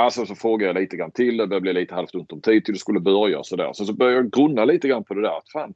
[0.00, 1.36] Alltså så frågade jag lite grann till.
[1.36, 3.72] Det blev lite halvt ont om tid till det skulle börja och sådär.
[3.72, 5.38] Så, så började jag grunna lite grann på det där.
[5.38, 5.74] Att fan,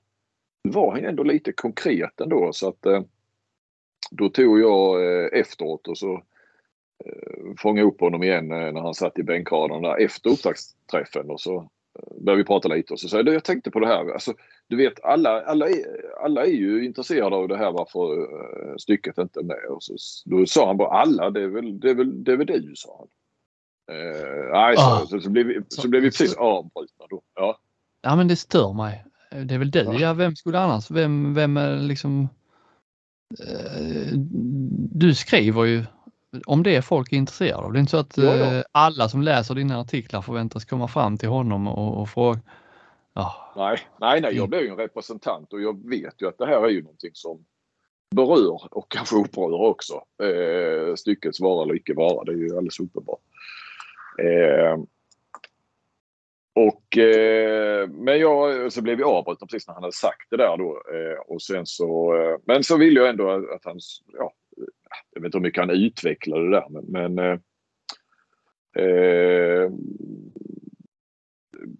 [0.63, 3.03] var han ändå lite konkret ändå så att eh,
[4.11, 6.13] då tog jag eh, efteråt och så
[7.05, 11.41] eh, fångade upp honom igen eh, när han satt i bänkraden där efter upptaktsträffen och
[11.41, 11.71] så
[12.21, 14.13] började vi prata lite och så sa jag, jag tänkte på det här.
[14.13, 14.35] Alltså,
[14.69, 15.85] du vet alla, alla, är,
[16.25, 19.65] alla är ju intresserade av det här varför uh, stycket inte är med.
[19.69, 22.37] Och så, då sa han bara alla, det är väl, det är väl, det är
[22.37, 23.09] väl du, sa han.
[23.97, 25.07] Uh, nej, så, ah.
[25.07, 27.23] så, så, blev vi, så, så blev vi precis avbrutna då.
[27.35, 27.59] Ja.
[28.03, 29.05] ja men det stör mig.
[29.45, 29.95] Det är väl du, ja.
[29.95, 32.29] ja vem skulle annars, vem, vem är liksom
[34.93, 35.85] du skriver ju
[36.47, 37.73] om det folk är intresserade av.
[37.73, 38.65] Det är inte så att ja, ja.
[38.73, 42.41] alla som läser dina artiklar förväntas komma fram till honom och, och fråga
[43.19, 43.53] Ja.
[43.57, 44.51] Nej, nej, nej, jag mm.
[44.51, 47.45] blir ju en representant och jag vet ju att det här är ju någonting som
[48.17, 50.03] berör och kanske upprör också.
[50.23, 53.21] Eh, styckets vara eller icke vara, det är ju alldeles uppenbart.
[54.23, 54.79] Eh,
[56.55, 60.57] och, eh, men jag, så blev vi avbrutna precis när han hade sagt det där
[60.57, 60.83] då.
[60.95, 63.79] Eh, och sen så, eh, men så ville jag ändå att han,
[64.13, 64.33] ja,
[65.15, 67.39] jag vet inte hur mycket han utvecklade det där men, men eh,
[68.85, 69.71] eh,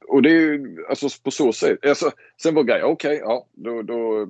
[0.09, 1.87] och det är ju alltså på så sätt.
[1.87, 2.11] Alltså,
[2.43, 4.29] sen var grejen, okej, okay, ja, då, då,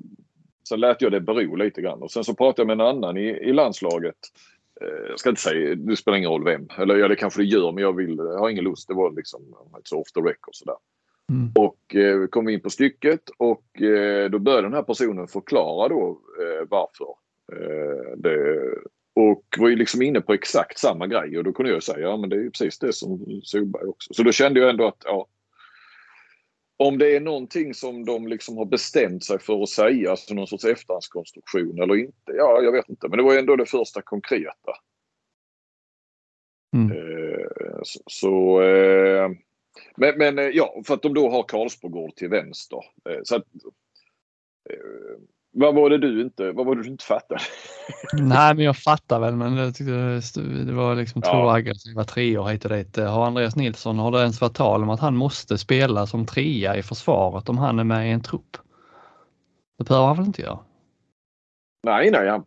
[0.68, 3.16] sen lät jag det bero lite grann och sen så pratade jag med en annan
[3.16, 4.16] i, i landslaget.
[4.80, 6.68] Eh, jag ska inte säga, det spelar ingen roll vem.
[6.78, 8.88] Eller ja, det kanske det gör, men jag, vill, jag har ingen lust.
[8.88, 9.42] Det var liksom
[9.84, 10.76] så off the record sådär.
[11.32, 11.52] Mm.
[11.54, 15.88] Och eh, kom vi in på stycket och eh, då började den här personen förklara
[15.88, 17.06] då eh, varför.
[17.52, 18.58] Eh, det,
[19.14, 22.16] och var ju liksom inne på exakt samma grej och då kunde jag säga ja
[22.16, 24.14] men det är ju precis det som Solberg också.
[24.14, 25.26] Så då kände jag ändå att ja,
[26.76, 30.46] om det är någonting som de liksom har bestämt sig för att säga, alltså någon
[30.46, 32.32] sorts efterhandskonstruktion eller inte.
[32.32, 33.08] Ja, jag vet inte.
[33.08, 34.72] Men det var ändå det första konkreta.
[36.76, 36.92] Mm.
[36.92, 39.30] Eh, så, så eh,
[39.96, 42.80] men, men, eh, ja, för att de då har Karlsbogård till vänster.
[43.10, 43.46] Eh, så att,
[44.70, 45.18] eh,
[45.58, 47.40] vad var det du inte, vad var det du inte fattade?
[48.12, 50.20] Nej, men jag fattar väl, men jag tyckte
[50.66, 51.56] det var liksom två ja.
[51.56, 52.96] aggressiva treor hit och dit.
[52.96, 56.76] Har Andreas Nilsson, har det ens varit tal om att han måste spela som trea
[56.76, 58.56] i försvaret om han är med i en trupp?
[59.78, 60.58] Det behöver han väl inte göra?
[61.82, 62.44] Nej, nej, han,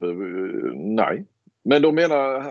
[0.96, 1.26] nej.
[1.64, 2.44] Men de menar,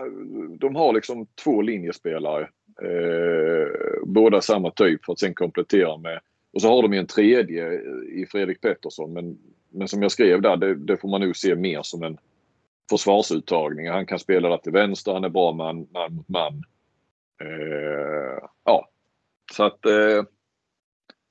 [0.57, 2.49] de har liksom två linjespelare.
[2.81, 3.67] Eh,
[4.05, 6.19] båda samma typ för att sen komplettera med
[6.53, 7.71] och så har de ju en tredje
[8.13, 9.37] i Fredrik Pettersson men
[9.71, 12.17] men som jag skrev där, det, det, får man nog se mer som en
[12.89, 13.89] försvarsuttagning.
[13.89, 16.63] Han kan spela där till vänster, han är bra man, man mot man.
[17.41, 18.89] Eh, ja,
[19.53, 19.85] så att...
[19.85, 20.23] Eh,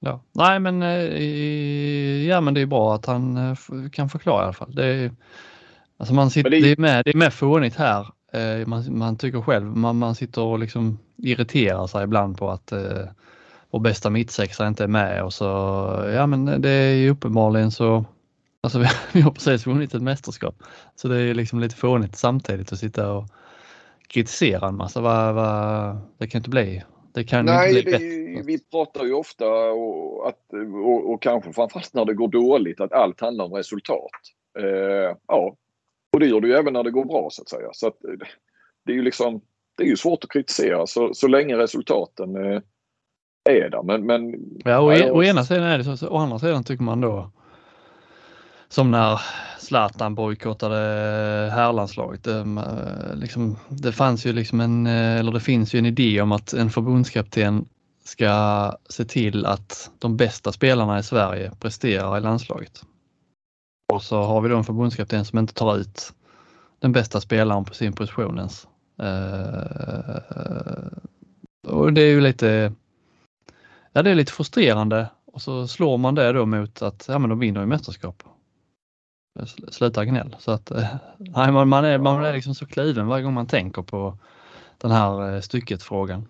[0.01, 0.23] ja.
[0.33, 3.57] Nej men, eh, ja, men det är bra att han eh,
[3.93, 4.75] kan förklara i alla fall.
[4.75, 5.11] Det är,
[5.97, 8.07] alltså man sitter, det, det, är med, det är med fånigt här.
[8.33, 12.73] Eh, man, man tycker själv, man, man sitter och liksom irriterar sig ibland på att
[13.71, 15.45] vår bästa mittsexa inte är med och så,
[16.15, 18.05] ja men det är ju uppenbarligen så
[18.63, 18.79] Alltså
[19.13, 20.63] vi, har precis vunnit ett mästerskap.
[20.95, 23.25] Så det är liksom lite fånigt samtidigt att sitta och
[24.09, 25.01] kritisera en massa.
[25.01, 26.83] Va, va, det kan inte bli.
[27.13, 30.53] Det kan Nej, inte bli det, vi pratar ju ofta och, att,
[30.85, 34.11] och, och kanske framförallt när det går dåligt att allt handlar om resultat.
[34.59, 35.57] Eh, ja,
[36.13, 37.69] och det gör det ju även när det går bra så att säga.
[37.73, 37.97] Så att,
[38.87, 39.41] det är ju liksom
[39.77, 42.61] det är ju svårt att kritisera så, så länge resultaten eh,
[43.45, 43.83] är där.
[43.83, 46.85] Men, men, ja, och, ja, å ena sidan är det så, å andra sidan tycker
[46.85, 47.31] man då
[48.71, 49.21] som när
[49.59, 50.77] Zlatan bojkottade
[51.55, 52.25] herrlandslaget.
[52.25, 56.21] Det, eh, liksom, det fanns ju liksom en, eh, eller det finns ju en idé
[56.21, 57.69] om att en förbundskapten
[58.05, 62.83] ska se till att de bästa spelarna i Sverige presterar i landslaget.
[63.93, 66.13] Och så har vi då en förbundskapten som inte tar ut
[66.79, 68.67] den bästa spelaren på sin position ens.
[69.03, 70.17] Eh,
[71.69, 72.73] och det är ju lite,
[73.93, 77.31] ja det är lite frustrerande och så slår man det då mot att ja, men
[77.31, 78.23] de vinner ju mästerskap.
[79.71, 80.37] Sluta gnäll.
[80.39, 83.47] Så att, eh, nej, man, man, är, man är liksom så kluven varje gång man
[83.47, 84.19] tänker på
[84.79, 86.29] den här eh, stycket-frågan.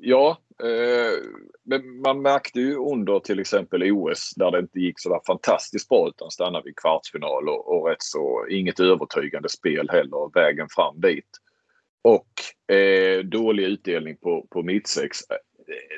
[0.00, 1.24] Ja, eh,
[1.62, 5.88] men man märkte ju under till exempel OS där det inte gick så där fantastiskt
[5.88, 11.00] bra utan stannade vid kvartsfinal och, och rätt så inget övertygande spel heller vägen fram
[11.00, 11.30] dit.
[12.02, 15.18] Och eh, dålig utdelning på, på mittsex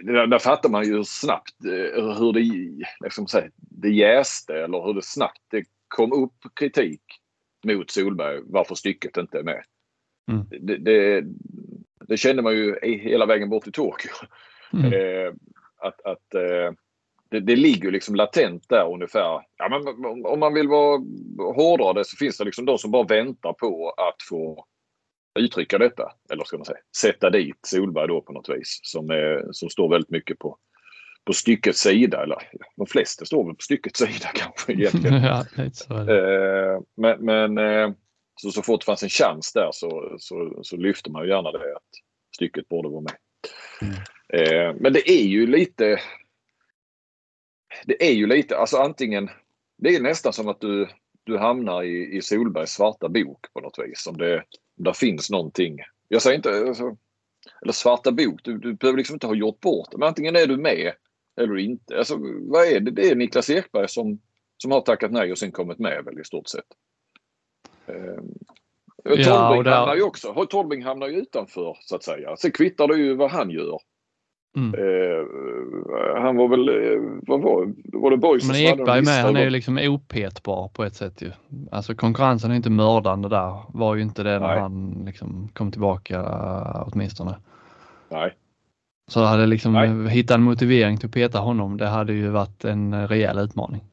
[0.02, 4.94] där, där fattar man ju snabbt eh, hur det, liksom säga, det jäste eller hur
[4.94, 7.02] det snabbt det kom upp kritik
[7.64, 9.64] mot Solberg varför stycket inte är med.
[10.30, 10.46] Mm.
[10.60, 11.24] Det, det,
[12.08, 14.10] det kände man ju hela vägen bort till Tokyo.
[14.72, 14.92] Mm.
[14.92, 15.32] Eh,
[15.78, 16.72] att, att eh,
[17.30, 19.42] det, det ligger liksom latent där ungefär.
[19.56, 21.02] Ja, men om man vill vara
[21.54, 24.64] hårdare det så finns det liksom de som bara väntar på att få
[25.38, 26.12] uttrycka detta.
[26.30, 28.80] Eller ska man säga sätta dit Solberg då på något vis.
[28.82, 30.58] Som, är, som står väldigt mycket på,
[31.24, 32.22] på styckets sida.
[32.22, 32.38] Eller
[32.76, 35.22] de flesta står väl på styckets sida kanske egentligen.
[35.22, 35.44] ja.
[36.12, 37.90] Eh, men men eh,
[38.40, 41.52] så, så fort det fanns en chans där så, så, så lyfte man ju gärna
[41.52, 41.82] det att
[42.36, 43.16] stycket borde vara med.
[43.82, 43.94] Mm.
[44.28, 46.00] Eh, men det är ju lite
[47.84, 49.30] det är ju lite, alltså antingen,
[49.78, 50.88] det är nästan som att du,
[51.24, 54.06] du hamnar i, i Solbergs svarta bok på något vis.
[54.06, 54.44] Om det,
[54.76, 55.78] det finns någonting.
[56.08, 56.96] Jag säger inte, alltså,
[57.62, 59.98] eller svarta bok, du, du behöver liksom inte ha gjort bort det.
[59.98, 60.92] Men antingen är du med
[61.40, 61.98] eller inte.
[61.98, 62.90] Alltså, vad är det?
[62.90, 64.20] Det är Niklas Ekberg som,
[64.56, 66.64] som har tackat nej och sen kommit med väl i stort sett.
[67.86, 67.94] Eh,
[69.04, 72.36] Ja, där- hamnar ju också, Tolbring hamnar ju utanför så att säga.
[72.36, 73.78] Sen kvittar det ju vad han gör.
[74.56, 74.74] Mm.
[74.74, 79.44] Eh, han var väl, eh, vad var, var det Boys Men Ekberg med, han är
[79.44, 81.30] ju liksom opetbar på ett sätt ju.
[81.70, 83.62] Alltså konkurrensen är inte mördande där.
[83.68, 84.60] Var ju inte det när Nej.
[84.60, 86.22] han liksom kom tillbaka
[86.86, 87.36] åtminstone.
[88.08, 88.34] Nej.
[89.10, 90.08] Så hade liksom Nej.
[90.08, 91.76] hitta en motivering till att peta honom.
[91.76, 93.84] Det hade ju varit en rejäl utmaning.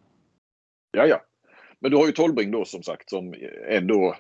[0.97, 1.21] Ja, ja.
[1.79, 3.33] Men du har ju Tolbring då som sagt som
[3.69, 4.15] ändå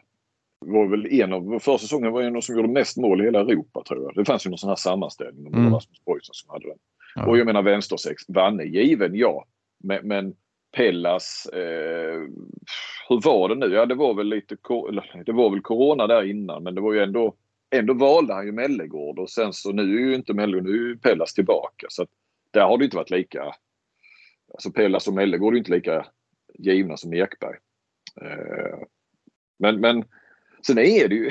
[0.71, 3.39] var väl en av, förra säsongen var en av som gjorde mest mål i hela
[3.39, 4.15] Europa tror jag.
[4.15, 5.73] Det fanns ju någon sån här sammanställning om Mm.
[5.73, 6.77] Rasmus Boysen som hade den.
[7.15, 7.25] Ja.
[7.25, 9.45] Och jag menar vänstersex, Vanne given ja.
[9.83, 10.35] Men, men
[10.75, 12.21] Pellas, eh,
[13.09, 13.73] hur var det nu?
[13.75, 14.57] Ja det var väl lite,
[15.25, 17.35] det var väl corona där innan men det var ju ändå,
[17.75, 20.87] ändå valde han ju Mellegård och sen så nu är ju inte Mellegård, nu är
[20.87, 21.87] ju Pellas tillbaka.
[21.89, 22.09] Så att
[22.51, 23.43] där har det inte varit lika,
[24.53, 26.05] alltså Pellas och Mellegård är inte lika
[26.59, 27.57] givna som Ekberg.
[28.21, 28.79] Eh,
[29.59, 30.05] men, men
[30.65, 31.29] sen är det ju,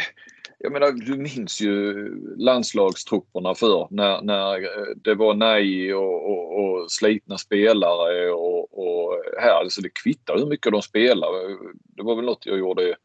[0.58, 6.64] jag menar du minns ju landslagstrupperna för när, när eh, det var nej och, och,
[6.64, 11.28] och slitna spelare och, och här, alltså det kvittar hur mycket de spelar.
[11.96, 12.96] Det var väl något jag gjorde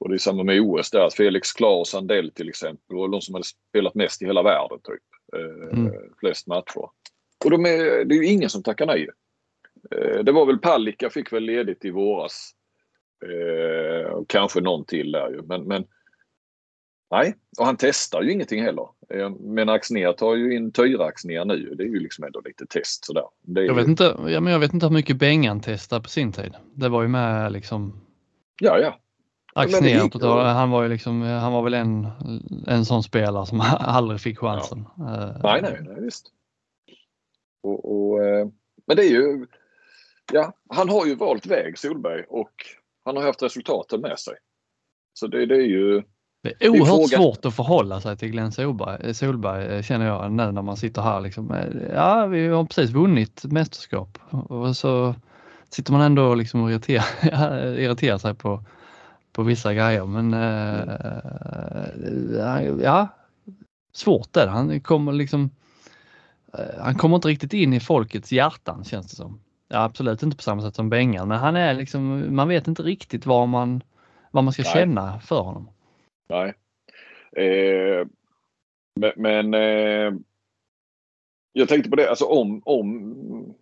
[0.00, 3.20] och det är samma med OS där, Felix Klar och Sandell till exempel var de
[3.20, 5.02] som hade spelat mest i hela världen typ.
[5.36, 5.92] Eh, Mm.
[6.20, 6.90] Flest matcher.
[7.44, 9.08] Och de är, det är ju ingen som tackar nej.
[9.90, 12.50] Eh, Det var väl Palicka fick väl ledigt i våras.
[13.24, 15.42] Eh, kanske någon till där ju.
[15.42, 15.84] Men, men
[17.10, 18.88] nej, och han testar ju ingenting heller.
[19.14, 21.74] Eh, men Axnér tar ju in Tyra Axnér nu.
[21.74, 23.24] Det är ju liksom ändå lite test sådär.
[23.42, 26.08] Det Jag ju, vet inte, ja, men jag vet inte hur mycket Bengan testade på
[26.08, 26.54] sin tid.
[26.74, 28.00] Det var ju med liksom
[28.60, 28.98] Ja, ja.
[29.54, 30.08] Axnér.
[30.08, 32.08] total- Han var ju liksom, han var väl en,
[32.66, 34.78] en sån spelare som aldrig fick chansen.
[34.98, 36.26] Eh, Nej, nej, nej visst.
[37.62, 38.46] Och, och, eh,
[38.86, 39.46] men det är ju...
[40.32, 42.52] Ja, han har ju valt väg Solberg och
[43.08, 44.34] han har haft resultaten med sig.
[45.14, 46.02] Så det, det är ju...
[46.42, 50.32] Det är oerhört frågan- svårt att förhålla sig till Glenn Solberg, Solberg eh, känner jag
[50.32, 51.20] nu när man sitter här.
[51.20, 51.50] Liksom.
[51.50, 55.14] Eh, Ja, vi har precis vunnit mästerskap och så
[55.68, 58.64] sitter man ändå liksom och irriterar, irriterar sig på,
[59.32, 60.04] på vissa grejer.
[60.04, 60.84] Men eh,
[62.82, 63.08] ja,
[63.92, 64.52] svårt är det.
[64.52, 65.50] Han kommer liksom
[66.54, 69.40] eh, han kommer inte riktigt in i folkets hjärtan känns det som.
[69.68, 72.82] Ja, absolut inte på samma sätt som Bengan, men han är liksom, man vet inte
[72.82, 73.82] riktigt vad man,
[74.30, 74.72] vad man ska Nej.
[74.72, 75.70] känna för honom.
[76.28, 76.54] Nej.
[77.36, 78.06] Eh,
[79.16, 80.12] men eh,
[81.52, 83.54] jag tänkte på det, alltså om, om,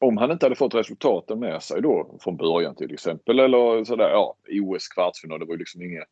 [0.00, 4.10] om han inte hade fått resultaten med sig då från början till exempel eller sådär,
[4.10, 6.08] ja, OS kvartsfinal, det var ju liksom inget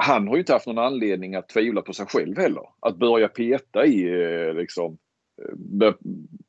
[0.00, 2.62] han har ju inte haft någon anledning att tvivla på sig själv heller.
[2.80, 4.98] Att börja peta i eh, liksom
[5.40, 5.98] eh, bör-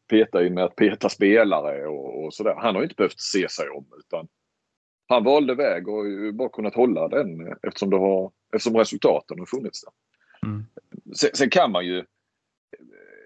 [0.09, 2.55] peta i med att peta spelare och, och sådär.
[2.57, 4.27] Han har inte behövt se sig om utan
[5.07, 9.81] han valde väg och bara kunnat hålla den eftersom, det har, eftersom resultaten har funnits
[9.83, 9.93] där.
[10.49, 10.65] Mm.
[11.15, 12.03] Sen, sen kan man ju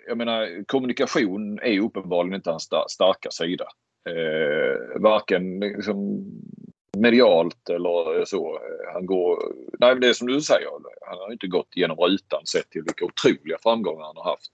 [0.07, 3.65] jag menar kommunikation är uppenbarligen inte hans sta- starka sida.
[4.09, 6.25] Eh, varken liksom
[6.97, 8.55] medialt eller så.
[8.55, 10.69] Eh, Han går, nej men det är som du säger,
[11.07, 14.51] han har inte gått genom rutan sett till vilka otroliga framgångar han har haft.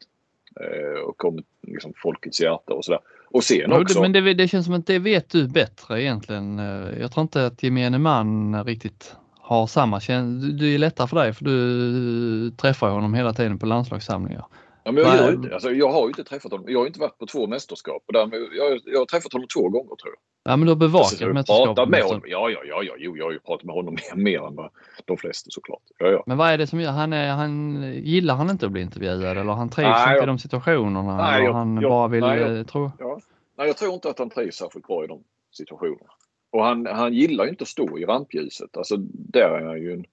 [0.60, 3.00] Eh, och kommit liksom folkets hjärta och sådär.
[3.30, 4.02] Och sen också.
[4.02, 6.60] men det, det känns som att det vet du bättre egentligen.
[6.60, 10.52] Eh, Jag tror inte att gemene man riktigt har samma känsla.
[10.52, 14.46] Det är lättare för dig för du träffar honom hela tiden på landslagssamlingar.
[14.84, 16.66] Ja, men jag, inte, alltså, jag har ju inte träffat honom.
[16.70, 18.04] Jag har inte varit på två mästerskap.
[18.08, 20.31] Och därmed, jag, jag har träffat honom två gånger tror jag.
[20.44, 21.78] Ja men du har Alltså, bevakat har mästerskapet.
[21.78, 22.08] med nästan.
[22.10, 22.24] honom.
[22.28, 24.70] Ja, ja, ja, ja, jo, jag har ju pratat med honom mer, mer än
[25.06, 25.82] de flesta såklart.
[25.98, 26.24] Ja, ja.
[26.26, 29.38] Men vad är det som gör, han, är, han gillar han inte att bli intervjuad
[29.38, 31.18] eller han trivs Nej, inte jag- i de situationerna?
[31.18, 32.92] Nej, eller jag- han jag- bara vill nej, jag- eh, tro?
[33.00, 33.20] ja.
[33.58, 36.12] Nej, jag tror inte att han trivs särskilt bra i de situationerna.
[36.52, 38.78] och han, han gillar ju inte att stå i rampljuset.
[38.78, 40.06] Alltså där är han ju en,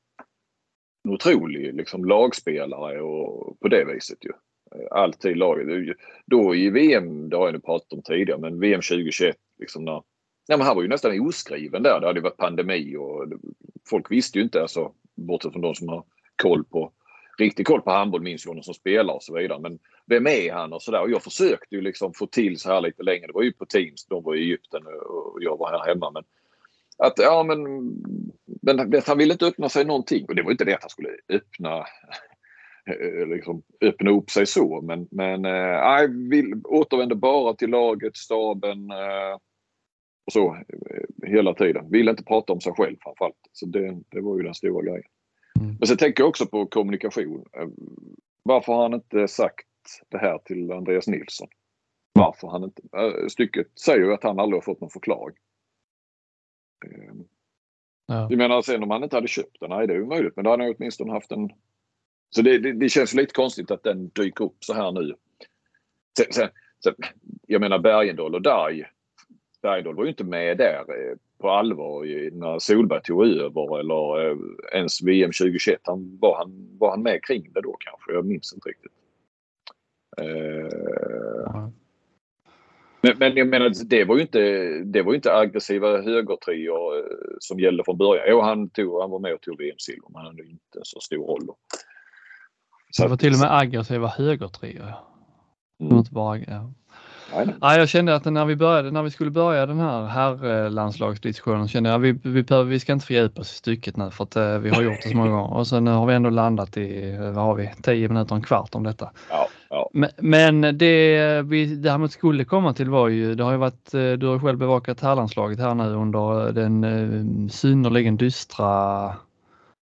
[1.04, 4.32] en otrolig liksom, lagspelare och på det viset ju.
[4.90, 5.96] Alltid laget.
[6.26, 10.02] Då i VM, det har jag nu pratat om tidigare, men VM 2021 liksom när
[10.48, 12.00] nej, men han var ju nästan oskriven där.
[12.00, 13.26] Det hade varit pandemi och
[13.90, 16.04] folk visste ju inte, alltså, bortsett från de som har
[16.36, 16.92] koll på
[17.38, 19.58] riktig koll på handboll minns ju honom som spelare och så vidare.
[19.60, 21.00] Men vem är han och sådär.
[21.00, 23.26] Och jag försökte ju liksom få till så här lite längre.
[23.26, 24.06] Det var ju på Teams.
[24.06, 26.10] De var i Egypten och jag var här hemma.
[26.10, 26.24] Men
[26.98, 27.62] att ja men,
[28.62, 30.24] men han ville inte öppna sig någonting.
[30.28, 31.78] Och det var inte det att han skulle öppna
[32.86, 34.80] eh, liksom öppna upp sig så.
[34.80, 39.38] Men, men eh, äh, vill, återvände bara till laget, staben äh,
[40.28, 41.90] och så äh, hela tiden.
[41.90, 43.48] Ville inte prata om sig själv framförallt.
[43.52, 45.10] Så det, det var ju den stora grejen.
[45.60, 45.76] Mm.
[45.78, 47.44] Men sen tänker jag också på kommunikation.
[48.42, 49.66] Varför har han inte sagt
[50.08, 51.48] det här till Andreas Nilsson?
[52.12, 52.82] Varför han inte...
[53.30, 55.36] Stycket säger ju att han aldrig har fått någon förklaring.
[58.06, 58.26] Ja.
[58.30, 60.36] Jag menar sen om han inte hade köpt den, nej det är ju möjligt.
[60.36, 61.50] Men då hade han åtminstone haft en...
[62.30, 65.14] Så det, det, det känns lite konstigt att den dyker upp så här nu.
[66.18, 66.48] Sen, sen,
[66.84, 66.94] sen,
[67.46, 68.86] jag menar Bergendahl och Darj.
[69.62, 74.36] Bergendahl var ju inte med där eh, på allvar när Solberg tog över eller eh,
[74.72, 75.80] ens VM 2021.
[75.82, 78.12] Han, var, han, var han med kring det då kanske?
[78.12, 78.92] Jag minns inte riktigt.
[80.20, 81.68] Uh,
[83.00, 84.40] men, men, jag menar, det var ju inte,
[84.84, 87.02] det var inte aggressiva högertrior eh,
[87.38, 88.24] som gällde från början.
[88.28, 91.26] Jo, han, tog, han var med och tog VM-silver, men han hade inte så stor
[91.26, 91.56] roll då.
[92.90, 94.94] Så det var till och med aggressiva högertrior.
[95.80, 95.96] Mm.
[95.96, 96.72] Inte bara, ja.
[97.34, 101.90] Nej, jag kände att när vi började, när vi skulle börja den här herrlandslagsdiskussionen kände
[101.90, 104.36] jag att vi, vi, behöver, vi ska inte fördjupa oss i stycket nu för att
[104.36, 107.16] uh, vi har gjort det så många gånger och sen har vi ändå landat i,
[107.34, 109.10] vad har vi, 10 minuter, en kvart om detta.
[109.30, 109.90] Ja, ja.
[109.92, 114.12] Men, men det vi däremot skulle komma till var ju, det har ju varit, eh,
[114.12, 118.66] du har själv bevakat herrlandslaget här nu under den synnerligen dystra,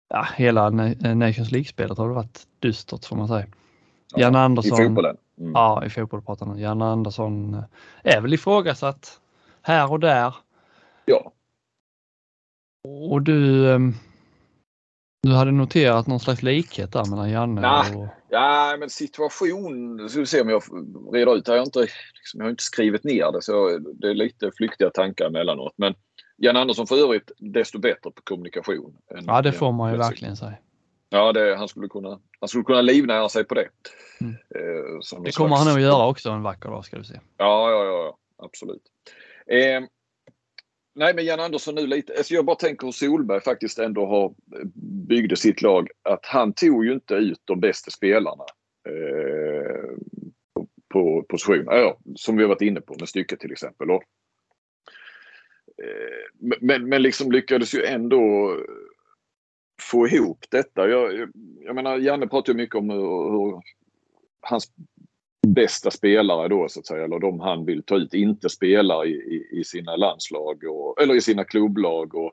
[0.08, 3.46] ja hela Nations League-spelet har det varit dystert får man säga.
[4.14, 4.82] Ja, Jan Andersson.
[4.82, 5.16] I fotbollen.
[5.40, 5.52] Mm.
[5.52, 6.58] Ja, i fotboll pratar man.
[6.58, 7.64] Jan Andersson eh,
[8.02, 9.20] är väl ifrågasatt
[9.62, 10.34] här och där.
[11.04, 11.32] Ja.
[13.10, 13.94] Och du, ehm,
[15.22, 18.06] du hade noterat någon slags likhet där mellan Janne nah, och...
[18.28, 20.62] Ja, men situation, ska vi se om jag
[21.12, 21.52] reder ut det.
[21.52, 24.90] Jag har inte, liksom, jag har inte skrivit ner det så det är lite flyktiga
[24.90, 25.74] tankar emellanåt.
[25.76, 25.94] Men
[26.36, 28.96] Jan Andersson för övrigt desto bättre på kommunikation.
[29.26, 30.56] ja, det får man ju verkligen säga.
[31.08, 33.68] Ja, det, han, skulle kunna, han skulle kunna livnära sig på det.
[34.20, 34.32] Mm.
[34.32, 37.20] Eh, det kommer han nog göra också en vacker dag ska du se.
[37.36, 38.82] Ja, ja, ja, absolut.
[39.46, 39.80] Eh,
[40.94, 42.14] nej, men Jan Andersson nu lite.
[42.16, 44.34] Alltså jag bara tänker hur Solberg faktiskt ändå har
[45.08, 45.88] byggde sitt lag.
[46.02, 48.44] Att han tog ju inte ut de bästa spelarna
[48.88, 49.96] eh,
[50.54, 51.64] på, på position.
[51.66, 53.90] Ja, som vi har varit inne på med Stycke till exempel.
[53.90, 54.02] Och,
[55.82, 58.52] eh, men, men liksom lyckades ju ändå
[59.80, 60.88] få ihop detta.
[60.88, 63.62] Jag, jag menar, Janne pratar ju mycket om hur, hur
[64.40, 64.72] hans
[65.46, 69.10] bästa spelare då så att säga, eller de han vill ta ut, inte spelar i,
[69.10, 72.32] i, i sina landslag och, eller i sina klubblag och,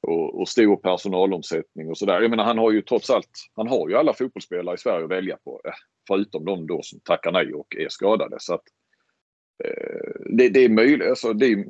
[0.00, 2.20] och, och stor personalomsättning och sådär.
[2.20, 5.10] Jag menar han har ju trots allt, han har ju alla fotbollsspelare i Sverige att
[5.10, 5.60] välja på.
[5.64, 5.72] Eh,
[6.08, 8.36] förutom de då som tackar nej och är skadade.
[8.40, 8.64] Så att,
[9.64, 11.64] eh, det, det, är möjligt, alltså det är,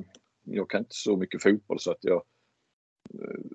[0.44, 2.22] jag kan inte så mycket fotboll så att jag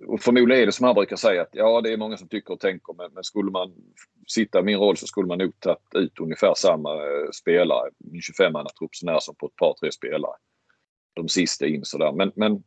[0.07, 2.53] och förmodligen är det som han brukar säga att ja, det är många som tycker
[2.53, 3.73] och tänker men, men skulle man
[4.27, 8.21] sitta i min roll så skulle man nog tagit ut ungefär samma eh, spelare, min
[8.21, 10.35] 25-mannatrupp sånär som på ett par, tre spelare.
[11.13, 12.11] De sista in sådär.
[12.11, 12.63] Men, men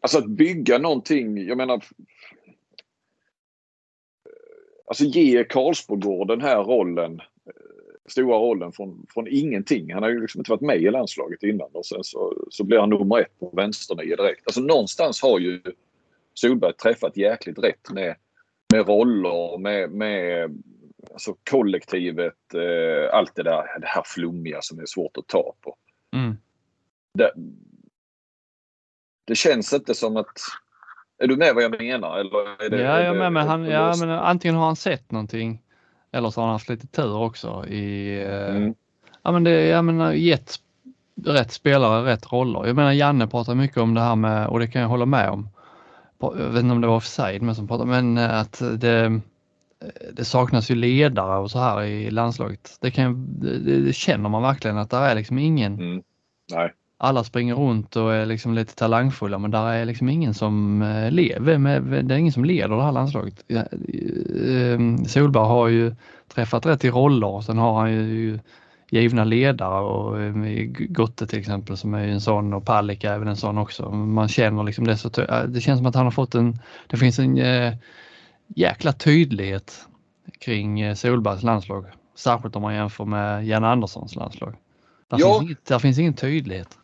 [0.00, 1.80] alltså att bygga någonting, jag menar eh,
[4.86, 7.20] Alltså ge Karlsborgård den här rollen
[8.08, 9.94] stora rollen från, från ingenting.
[9.94, 12.78] Han har ju liksom inte varit med i landslaget innan och sen så, så blir
[12.78, 14.46] han nummer ett på vänsternio direkt.
[14.46, 15.62] Alltså någonstans har ju
[16.34, 18.16] Solberg träffat jäkligt rätt med,
[18.72, 20.50] med roller, med, med
[21.12, 25.76] alltså kollektivet, eh, allt det där det här flummiga som är svårt att ta på.
[26.16, 26.36] Mm.
[27.14, 27.32] Det,
[29.26, 30.38] det känns inte som att
[31.18, 32.18] är du med vad jag menar?
[32.18, 33.32] Eller är det, ja, jag är med.
[33.32, 35.61] Men han, ja, men antingen har han sett någonting
[36.12, 38.74] eller så har han haft lite tur också i, eh, mm.
[39.22, 40.56] ja men det, jag menar gett
[41.24, 42.66] rätt spelare rätt roller.
[42.66, 45.30] Jag menar Janne pratar mycket om det här med, och det kan jag hålla med
[45.30, 45.48] om,
[46.18, 49.20] jag vet inte om det var offside men som pratade, men eh, att det,
[50.12, 52.78] det saknas ju ledare och så här i landslaget.
[52.80, 55.74] Det, kan, det, det känner man verkligen att där är liksom ingen.
[55.74, 56.02] Mm.
[56.52, 56.72] Nej
[57.02, 61.10] alla springer runt och är liksom lite talangfulla men där är liksom ingen som eh,
[61.10, 63.44] lever med, det är ingen som leder det här landslaget.
[63.48, 65.94] Ehm, Solberg har ju
[66.34, 68.38] träffat rätt i roller och sen har han ju
[68.90, 70.34] givna ledare och eh,
[70.88, 73.90] Gotte till exempel som är en sån och Palicka även en sån också.
[73.90, 75.08] Man känner liksom det så
[75.48, 77.38] det känns som att han har fått en, det finns en
[78.46, 79.86] jäkla tydlighet
[80.40, 81.86] kring Solbergs landslag.
[82.14, 84.54] Särskilt om man jämför med Jan Anderssons landslag.
[85.08, 85.38] Där, ja.
[85.38, 86.78] finns, inget, där finns ingen tydlighet.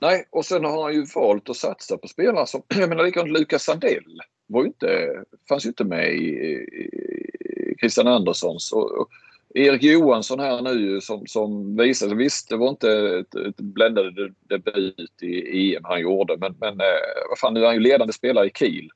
[0.00, 3.38] Nej, och sen har han ju valt att satsa på spelare som, jag menar likadant
[3.38, 9.08] Lukas Sandell var ju inte, fanns ju inte med i, i Christian Anderssons och, och
[9.54, 15.22] Erik Johansson här nu som, som visade, visst det var inte ett, ett bländande debut
[15.22, 18.46] i EM han gjorde men, men eh, vad fan nu är han ju ledande spelare
[18.46, 18.90] i Kiel.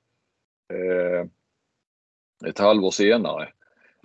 [0.73, 1.27] Eh,
[2.49, 3.49] ett halvår senare.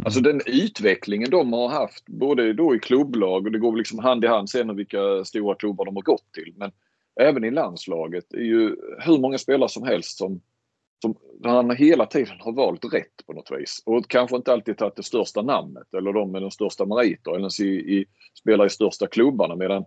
[0.04, 4.24] Alltså den utvecklingen de har haft både då i klubblag och det går liksom hand
[4.24, 6.54] i hand sen vilka stora klubbar de har gått till.
[6.58, 6.72] Men
[7.20, 10.42] även i landslaget är ju hur många spelare som helst som,
[11.02, 13.84] som han hela tiden har valt rätt på något vis.
[13.86, 17.40] Och kanske inte alltid tagit det största namnet eller de med de största meriter eller
[17.40, 18.06] ens i, i,
[18.40, 19.86] spelar i största klubbarna medan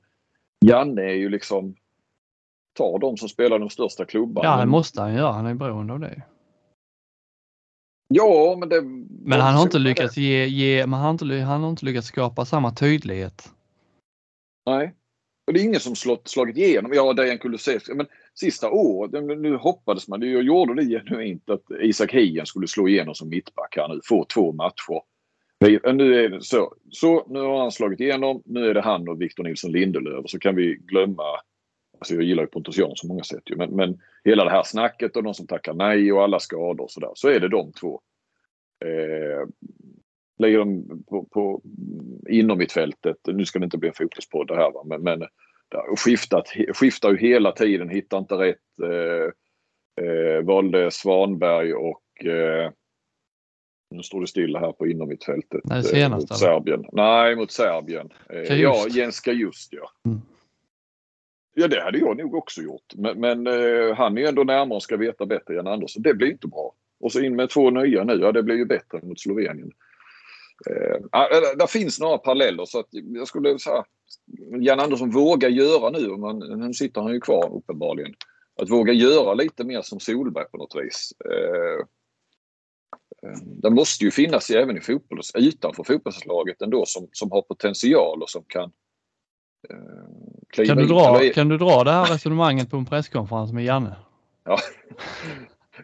[0.65, 1.75] Janne är ju liksom
[2.73, 4.49] tar de som spelar de största klubbarna.
[4.49, 6.23] Ja det måste han göra, han är beroende av det.
[8.13, 8.83] Ja, men det...
[9.23, 12.07] Men han har inte lyckats ge, ge men han har, inte, han har inte lyckats
[12.07, 13.53] skapa samma tydlighet.
[14.67, 14.95] Nej.
[15.51, 16.93] Och det är ingen som slått, slagit igenom.
[16.95, 17.95] Ja, Dejan Kulusevski.
[17.95, 22.89] Men sista året, nu hoppades man, jag gjorde det genuint, att Isak Hien skulle slå
[22.89, 24.01] igenom som mittback här nu.
[24.05, 25.03] Få två matcher.
[25.93, 26.75] Nu är det så.
[26.91, 28.43] Så nu har han slagit igenom.
[28.45, 30.25] Nu är det han och Victor Nilsson Lindelöf.
[30.29, 31.25] Så kan vi glömma
[31.99, 34.63] Alltså jag gillar ju Pontus Jansson på många sätt ju, men, men hela det här
[34.63, 37.11] snacket och de som tackar nej och alla skador och sådär.
[37.15, 38.01] Så är det de två.
[38.85, 39.49] Eh,
[40.41, 41.63] lägger de på, på
[42.29, 43.17] inom mittfältet.
[43.27, 45.29] Nu ska det inte bli en fotbollspodd det här va, men, men
[45.97, 48.57] skiftat, skiftar ju hela tiden, hittar inte rätt.
[48.83, 49.31] Eh,
[50.05, 52.71] eh, valde Svanberg och eh,
[53.91, 55.61] nu står det stilla här på inom mittfältet.
[55.65, 56.85] Nej, senast, mot Serbien.
[56.93, 58.09] Nej, mot Serbien.
[58.29, 59.91] Eh, ja, Jenska just ja.
[60.07, 60.21] Mm.
[61.55, 62.95] Ja, det hade jag nog också gjort.
[62.97, 66.03] Men, men eh, han är ändå närmare och ska veta bättre än Andersson.
[66.03, 66.75] Det blir inte bra.
[67.01, 68.13] Och så in med två nya nu.
[68.13, 69.71] Ja, det blir ju bättre mot Slovenien.
[70.67, 71.01] Eh,
[71.57, 73.85] där finns några paralleller så att jag skulle säga
[74.61, 78.15] Jan Andersson vågar göra nu, man, nu sitter han ju kvar uppenbarligen,
[78.63, 81.13] att våga göra lite mer som Solberg på något vis.
[81.25, 81.81] Eh,
[83.31, 88.23] eh det måste ju finnas även i fotbolls, utanför fotbollslaget ändå som, som har potential
[88.23, 88.73] och som kan
[89.71, 93.97] eh, kan, du dra, kan du dra det här resonemanget på en presskonferens med Janne?
[94.45, 94.59] Ja.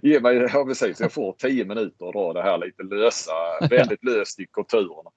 [0.02, 3.32] Ge mig, ja precis, jag får tio minuter att dra det här lite lösa,
[3.70, 5.10] väldigt löst i konturerna.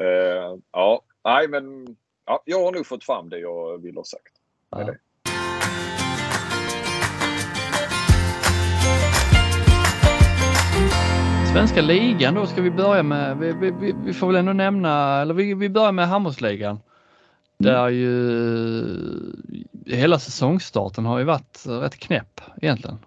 [0.00, 1.96] Uh, ja, nej men
[2.26, 4.32] ja, jag har nog fått fram det jag vill ha sagt.
[4.70, 4.94] Ja.
[11.52, 13.38] Svenska ligan då ska vi börja med.
[13.38, 16.70] Vi, vi, vi får väl ändå nämna, eller vi, vi börjar med handbollsligan.
[16.70, 17.72] Mm.
[17.72, 18.12] Där ju
[19.86, 22.98] hela säsongstarten har ju varit rätt knäpp egentligen.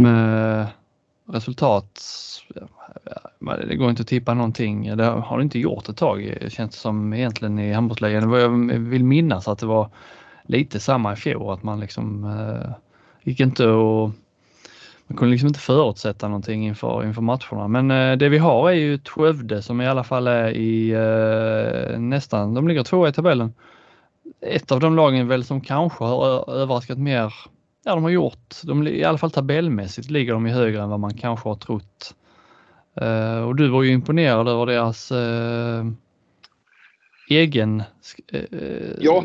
[0.00, 0.66] Med
[1.26, 2.00] resultat,
[3.68, 4.96] det går inte att tippa någonting.
[4.96, 8.32] Det har det inte gjort ett tag känns det som egentligen i handbollsligan.
[8.32, 8.48] Jag
[8.78, 9.90] vill minnas att det var
[10.42, 12.72] lite samma i fjol att man liksom eh,
[13.22, 14.10] gick inte och
[15.06, 17.68] man kunde liksom inte förutsätta någonting inför, inför matcherna.
[17.68, 20.90] Men eh, det vi har är ju ett Skövde som i alla fall är i
[20.90, 23.54] eh, nästan, de ligger tvåa i tabellen.
[24.40, 27.34] Ett av de lagen väl som kanske har överraskat mer,
[27.84, 31.00] ja de har gjort, de, i alla fall tabellmässigt ligger de ju högre än vad
[31.00, 32.14] man kanske har trott.
[32.94, 35.84] Eh, och du var ju imponerad över deras eh,
[37.28, 37.82] egen,
[38.32, 38.44] eh,
[39.00, 39.24] ja.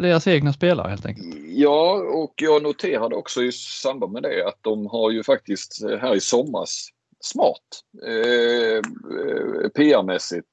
[0.00, 1.26] deras egna spelare helt enkelt.
[1.48, 6.14] Ja, och jag noterade också i samband med det att de har ju faktiskt här
[6.14, 6.88] i somras
[7.20, 7.82] smart
[9.74, 10.48] PR-mässigt.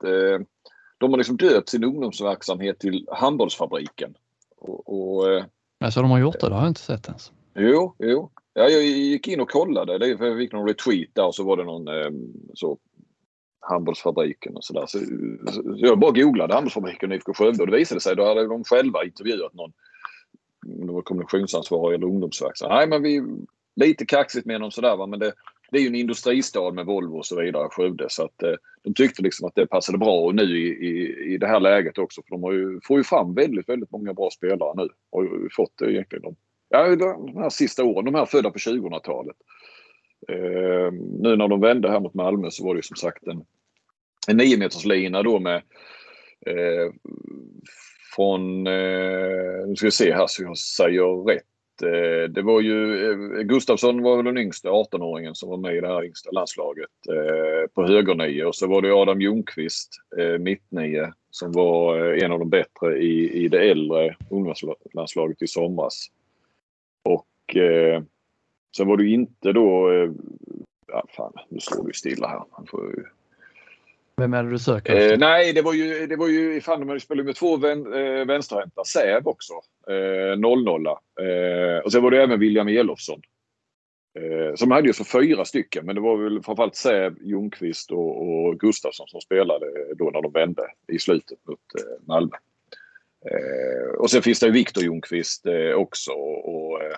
[0.98, 4.14] De har liksom döpt sin ungdomsverksamhet till Handbollsfabriken.
[4.58, 5.44] Och, och,
[5.80, 6.50] alltså de har gjort det?
[6.50, 7.32] Det har jag inte sett ens.
[7.56, 8.32] Jo, jo.
[8.54, 9.98] Ja, jag gick in och kollade.
[9.98, 12.78] Det, jag fick någon retweet där och så var det någon ehm, så
[13.60, 14.86] handbollsfabriken och sådär.
[14.88, 15.00] Så,
[15.52, 18.64] så, jag bara googlade handbollsfabriken och IFK Skövde och det visade sig, då hade de
[18.64, 19.74] själva intervjuat någon
[20.66, 22.70] det var kommunikationsansvarig eller ungdomsverksam.
[22.70, 23.24] Nej men vi,
[23.76, 25.34] lite kaxigt med dem sådär va men det,
[25.72, 28.06] det är ju en industristad med Volvo och så vidare, Skövde.
[28.10, 31.38] Så att eh, de tyckte liksom att det passade bra och nu i, i, i
[31.38, 32.22] det här läget också.
[32.22, 34.90] För de har ju, får ju fram väldigt, väldigt många bra spelare nu.
[35.12, 36.36] Har ju fått det egentligen de,
[36.74, 39.36] ja, de här sista åren, de här födda på 2000-talet.
[40.30, 43.46] Eh, nu när de vände här mot Malmö så var det ju som sagt en,
[44.28, 45.56] en 9 meters lina då med
[46.46, 46.94] eh,
[48.16, 51.44] från, eh, nu ska vi se här så jag säger rätt.
[51.82, 55.82] Eh, det var ju, eh, Gustafsson var väl den yngsta 18-åringen som var med i
[55.82, 59.90] det här yngsta landslaget eh, på högernio och så var det Adam Ljungqvist,
[60.40, 66.08] mittnio, som var en av de bättre i, i det äldre ungdomslandslaget i somras.
[67.44, 68.04] Och eh,
[68.78, 69.92] sen var det inte då...
[69.92, 70.12] Eh,
[70.88, 72.44] ja, fan, nu står det stilla här.
[72.58, 73.04] Man får ju
[74.18, 75.12] vem är det du söker?
[75.12, 78.26] Eh, nej, det var ju, det var ju fan de spelade med två vän, eh,
[78.26, 78.84] vänsterhänta.
[78.84, 79.54] Säv också.
[79.88, 80.88] Eh, 0-0.
[80.88, 83.22] Eh, och sen var det även William Elofsson.
[84.20, 88.22] Eh, som hade ju för fyra stycken, men det var väl framförallt Säv, Ljungqvist och,
[88.22, 89.66] och Gustafsson som spelade
[89.96, 92.36] då när de vände i slutet mot eh, Malmö.
[93.26, 96.12] Eh, och sen finns det Viktor Ljungqvist eh, också.
[96.12, 96.96] Och, eh, eh,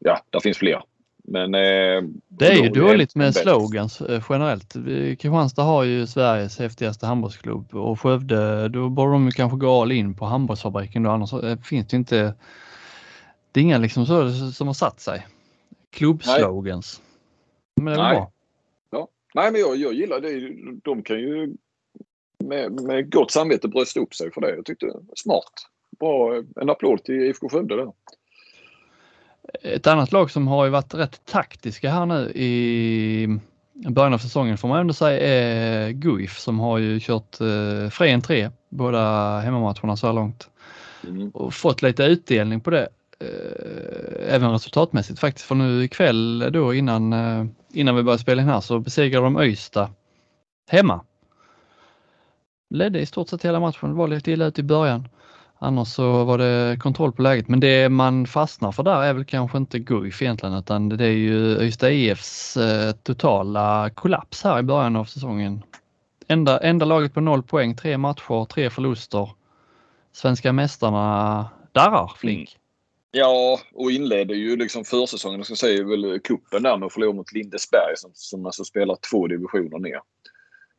[0.00, 0.82] ja, där finns fler.
[1.26, 4.72] Men, eh, det är ju dåligt med slogans eh, generellt.
[5.18, 10.14] Kristianstad har ju Sveriges häftigaste handbollsklubb och Skövde, då borde de kanske gå all in
[10.14, 12.34] på handbollsfabriken då annars eh, finns det inte.
[13.52, 15.26] Det är inga liksom så som har satt sig.
[15.90, 17.02] Klubbslogans.
[17.76, 18.14] Men det är Nej.
[18.14, 18.32] bra.
[18.90, 19.08] Ja.
[19.34, 20.54] Nej, men jag, jag gillar det.
[20.84, 21.56] De kan ju
[22.38, 24.54] med, med gott samvete brösta upp sig för det.
[24.54, 25.52] Jag tyckte smart.
[25.98, 26.42] Bra.
[26.60, 27.92] En applåd till IFK Skövde där.
[29.62, 33.40] Ett annat lag som har ju varit rätt taktiska här nu i
[33.88, 38.12] början av säsongen får man ändå säga är Guif som har ju kört eh, fri
[38.12, 40.50] entré båda hemmamatcherna så här långt.
[41.08, 41.30] Mm.
[41.30, 42.88] Och fått lite utdelning på det.
[43.20, 45.46] Eh, även resultatmässigt faktiskt.
[45.46, 49.36] För nu ikväll då innan, eh, innan vi började spela in här så besegrade de
[49.36, 49.90] Öysta
[50.68, 51.04] hemma.
[52.70, 55.08] Ledde i stort sett hela matchen, var lite illa ut i början.
[55.64, 57.48] Annars så var det kontroll på läget.
[57.48, 61.08] Men det man fastnar för där är väl kanske inte Guif egentligen utan det är
[61.08, 65.62] ju Ystad IFs eh, totala kollaps här i början av säsongen.
[66.28, 69.30] Enda, enda laget på noll poäng, tre matcher, tre förluster.
[70.12, 72.38] Svenska mästarna darrar flink.
[72.38, 72.60] Mm.
[73.10, 77.12] Ja, och inledde ju liksom försäsongen, jag ska säga väl kuppen där med att förlora
[77.12, 80.00] mot Lindesberg som, som alltså spelar två divisioner ner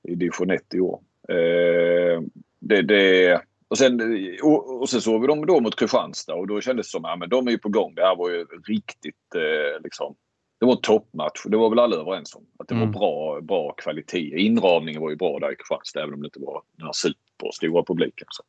[0.03, 0.99] i division 1 i år.
[1.29, 2.21] Eh,
[2.59, 4.01] det, det, och, sen,
[4.43, 7.17] och, och sen såg vi dem då mot Kristianstad och då kändes det som att
[7.19, 7.95] ja, de är ju på gång.
[7.95, 10.15] Det här var ju riktigt eh, liksom.
[10.59, 11.43] Det var en toppmatch.
[11.45, 12.45] Det var väl alla överens om.
[12.59, 12.91] Att det Mm.
[12.91, 14.37] var bra, bra kvalitet.
[14.37, 17.83] Inramningen var ju bra där i Kristianstad även om det inte var den här superstora
[17.83, 18.27] publiken.
[18.29, 18.43] Så.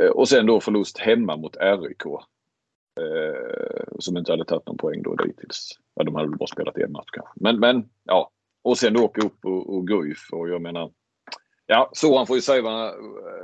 [0.00, 2.02] Eh, och sen då förlust hemma mot RIK.
[3.00, 5.78] Eh, som inte hade tagit någon poäng då dittills.
[5.94, 7.32] Ja, de hade väl bara spelat en match kanske.
[7.36, 8.30] Men, men ja.
[8.62, 10.90] Och sen då åka upp och, och Guif och jag menar.
[11.70, 12.92] Ja, så han får ju säga eh,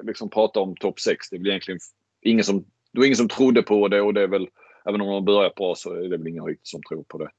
[0.03, 1.31] liksom pratar om topp 6.
[1.31, 1.81] Det blir egentligen
[2.23, 2.59] ingen som,
[2.93, 4.49] det var ingen som trodde på det och det är väl,
[4.85, 7.31] även om de börjat bra så är det väl ingen riktigt som tror på det.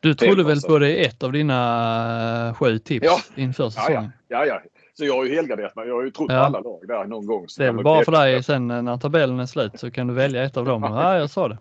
[0.00, 3.18] Du trodde väl på det i ett av dina eh, sju tips Ja.
[3.36, 4.12] inför Ja, säsongen?
[4.28, 4.62] ja, ja, ja.
[4.94, 5.88] Så jag har ju helgarderat mig.
[5.88, 6.38] Jag har ju trott Ja.
[6.40, 7.46] på alla lag där någon gång.
[7.58, 10.42] Det är väl bara för dig sen när tabellen är slut så kan du välja
[10.42, 10.82] ett av dem.
[10.82, 11.58] Ja, jag sa det.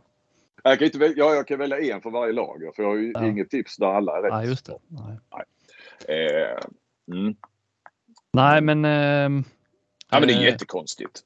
[0.64, 2.62] Jag kan, inte välja, ja, jag kan välja en för varje lag.
[2.76, 3.26] För jag har ju Ja.
[3.26, 4.32] inget tips där alla är rätt.
[4.32, 4.78] Ja, just det.
[4.88, 5.18] Nej,
[6.08, 6.58] Eh,
[7.18, 7.36] mm.
[8.38, 8.86] Nej men...
[8.86, 9.44] ehm,
[10.12, 11.20] Ja, men det är eh, jättekonstigt.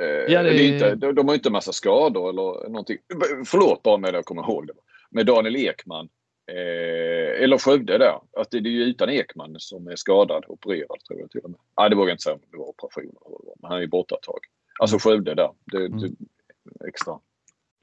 [0.00, 2.98] Eh, Ja, det det inte, de, de har ju inte en massa skador eller någonting.
[3.46, 4.72] Förlåt bara med att jag kommer ihåg det.
[5.10, 6.08] Med Daniel Ekman.
[6.52, 8.18] Eh, eller Skövde där.
[8.36, 10.44] Att det, det är ju utan Ekman som är skadad.
[10.48, 11.60] Opererad tror jag till och med.
[11.78, 13.04] Nej, det vågar jag inte säga om det var operation.
[13.04, 13.16] eller
[13.46, 14.38] vad Men han är ju borta ett tag.
[14.80, 15.50] Alltså Skövde där.
[15.64, 15.98] Det, Mm.
[16.00, 17.18] det, extra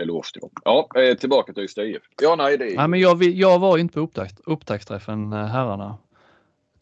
[0.01, 0.49] eloge till dem.
[0.65, 2.03] Ja, eh, tillbaka till Ystad IF.
[2.21, 5.97] Ja, nej, det är Nej, men jag, jag var inte på upptakt, upptaktsträffen eh, herrarna.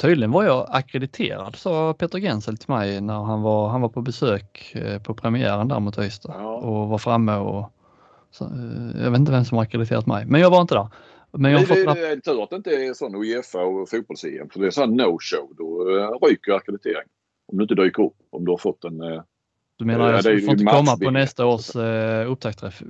[0.01, 4.01] Tydligen var jag akkrediterad sa Peter Gensel till mig när han var, han var på
[4.01, 6.57] besök eh, på premiären där mot Ystad Ja.
[6.57, 7.71] och var framme och
[8.31, 10.87] så, eh, jag vet inte vem som har akkrediterat mig, men jag var inte där.
[11.31, 13.89] Men jag har det, fått det, är tur att det inte är sån Uefa och
[13.89, 14.49] fotbolls-EM.
[14.49, 15.47] För det är sån no-show.
[15.57, 17.07] Då uh, ryker akkreditering.
[17.51, 18.13] Om du inte dyker upp.
[18.31, 19.01] Om du har fått en...
[19.01, 19.21] eh,
[19.77, 21.13] Du menar Ja, jag är får inte komma på matchbild.
[21.13, 22.81] nästa års uh, upptaktsträff?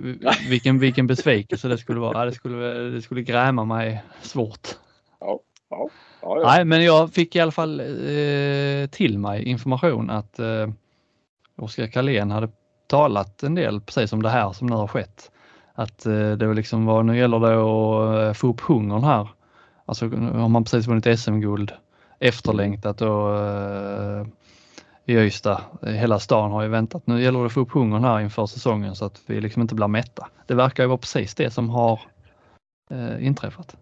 [0.49, 2.25] Vilken, vilken besvikelse det skulle vara.
[2.25, 4.67] Det, skulle, det skulle gräma mig svårt.
[5.19, 5.39] ja,
[5.69, 5.89] ja,
[6.21, 6.41] ja.
[6.43, 10.69] Nej, men jag fick i alla fall eh, till mig information att eh,
[11.57, 12.49] Oskar Karlén hade
[12.87, 15.31] talat en del precis om det här som nu har skett.
[15.73, 19.29] Att eh, det var liksom var, nu gäller det att eh, få upp hungern här.
[19.85, 21.71] Alltså har man precis vunnit SM-guld
[22.19, 24.25] efterlängtat och eh,
[25.05, 25.61] i Ystad.
[25.81, 27.07] Hela stan har ju väntat.
[27.07, 29.75] Nu gäller det att få upp hungern här inför säsongen så att vi liksom inte
[29.75, 30.27] blir mätta.
[30.47, 31.99] Det verkar ju vara precis det som har
[32.91, 33.75] eh, inträffat.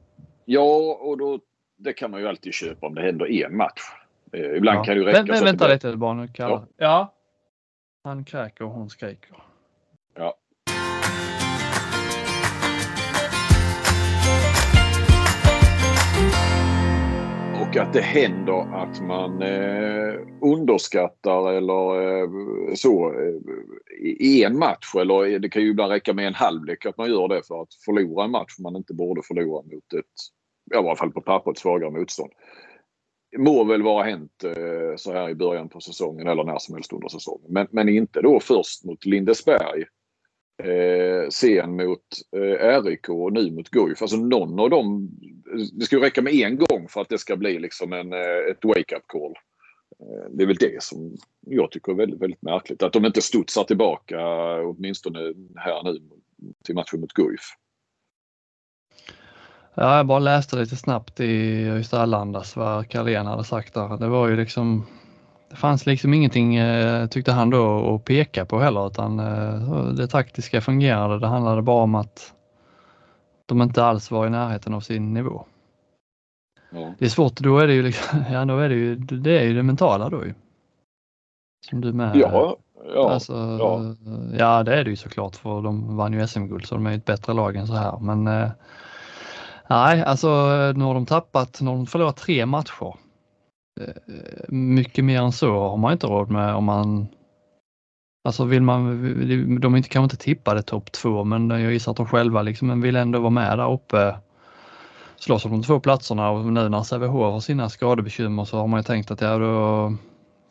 [0.46, 1.40] ja, och då,
[1.78, 3.82] det kan man ju alltid köpa om det händer en match.
[4.34, 4.84] Eh, ibland Ja.
[4.84, 5.24] kan det ju räcka.
[5.24, 6.66] Men, men vänta det- lite bara nu kallar.
[6.78, 7.14] Ja.
[8.04, 9.38] Han kräker och hon skriker.
[10.16, 10.36] Ja.
[17.62, 22.30] Och att det händer att man eh, underskattar eller eh,
[22.76, 23.36] så eh,
[24.20, 24.96] i en match.
[24.96, 27.74] Eller det kan ju ibland räcka med en halvlek att man gör det för att
[27.86, 30.06] förlora en match man inte borde förlora mot ett,
[30.70, 32.32] ja, i alla fall på pappret, svagare motstånd.
[33.38, 36.94] må väl vara hänt eh, så här i början på säsongen eller när som helst
[36.94, 37.48] under säsongen.
[37.50, 39.86] Men, men inte då först mot Lindesberg.
[40.64, 42.04] Eh, sen mot
[42.36, 44.02] eh, RIK och nu mot Guif.
[44.02, 45.10] Alltså någon av dem.
[45.74, 48.52] Det ska ju räcka med en gång för att det ska bli liksom en, eh,
[48.52, 49.34] ett wake-up call.
[50.00, 52.84] Eh, det är väl det som jag tycker är väldigt, väldigt märkligt.
[52.84, 54.20] Att de inte studsar tillbaka
[54.62, 55.20] åtminstone
[55.56, 56.00] här nu
[56.66, 57.42] till matchen mot Guif.
[59.80, 63.98] Ja, jag bara läste lite snabbt i just Arlandas vad Carlén hade sagt där.
[63.98, 64.86] Det var ju liksom
[65.50, 70.08] det fanns liksom ingenting, eh, tyckte han då, att peka på heller utan eh, det
[70.08, 71.20] taktiska fungerade.
[71.20, 72.34] Det handlade bara om att
[73.46, 75.46] de inte alls var i närheten av sin nivå.
[76.70, 76.94] Ja.
[77.00, 79.44] Det är svårt, då är det ju liksom, ja då är det ju, det är
[79.44, 80.34] ju det mentala då ju.
[81.70, 82.16] Som du med.
[82.16, 82.58] Ja,
[82.96, 83.96] ja, alltså, ja.
[84.38, 87.06] ja det är det ju såklart för de vann ju SM-guld så de är ett
[87.06, 88.50] bättre lag än så här men eh,
[89.70, 90.28] Nej, alltså
[90.76, 92.96] nu har de tappat, nu har de förlorat tre matcher.
[93.82, 93.94] Eh,
[94.48, 97.08] mycket mer än så har man inte råd med om man
[98.28, 99.02] Alltså vill man,
[99.62, 102.82] de är inte, kanske inte tippade topp två men jag gissar att de själva liksom
[102.82, 104.16] vill ändå vara med där uppe.
[105.16, 108.80] Slåss om de två platserna och nu när Sävehof har sina skadebekymmer så har man
[108.80, 109.94] ju tänkt att ja då,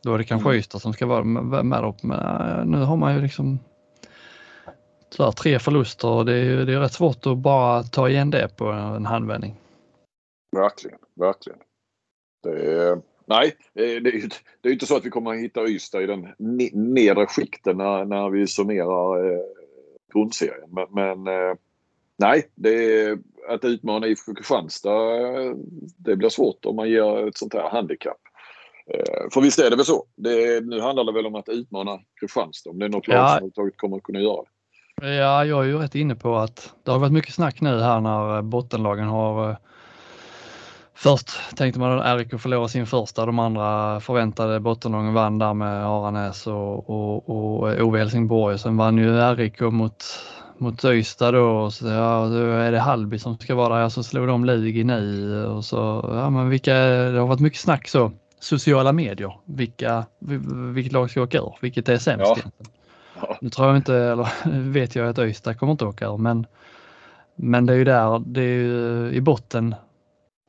[0.02, 0.58] då är det kanske mm.
[0.58, 2.02] Ystad som ska vara med, med upp.
[2.02, 3.58] Men äh, nu har man ju liksom
[5.18, 8.56] här, tre förluster och det är, det är rätt svårt att bara ta igen det
[8.56, 9.54] på en handvändning.
[10.56, 11.58] Verkligen, verkligen.
[12.46, 14.00] Är, nej, det är,
[14.60, 16.28] det är inte så att vi kommer att hitta Ystad i den
[16.72, 19.40] nedre skikten när, när vi summerar eh,
[20.12, 20.70] grundserien.
[20.70, 21.54] Men, men eh,
[22.18, 24.90] nej, är, att utmana IFK Kristianstad
[25.96, 28.20] det blir svårt om man ger ett sånt här handikapp.
[28.90, 30.06] Eh, för visst är det väl så.
[30.16, 33.28] Det, nu handlar det väl om att utmana Kristianstad om det är något lag ja.
[33.28, 34.48] som överhuvudtaget kommer att kunna göra det.
[35.02, 38.00] Ja, jag är ju rätt inne på att det har varit mycket snack nu här
[38.00, 39.56] när bottenlagen har eh,
[40.94, 45.86] Först tänkte man att RIK förlorade sin första, de andra förväntade bottenlagen vann där med
[45.86, 48.58] Aranäs och, och, och OV Helsingborg.
[48.58, 50.04] Sen vann ju RIK mot,
[50.58, 54.02] mot Ystad då och så ja, då är det Halby som ska vara där, så
[54.02, 58.12] slog de Lugi nu och så, ja men vilka, det har varit mycket snack så,
[58.40, 60.04] sociala medier, vilka,
[60.74, 62.32] vilket lag ska åka ur, vilket är sämst ja.
[62.32, 62.75] egentligen.
[63.40, 64.28] Nu tror jag inte, eller
[64.70, 66.46] vet jag att Öysta kommer inte åka ur, men,
[67.34, 69.74] men det är ju där, det är ju eh, i botten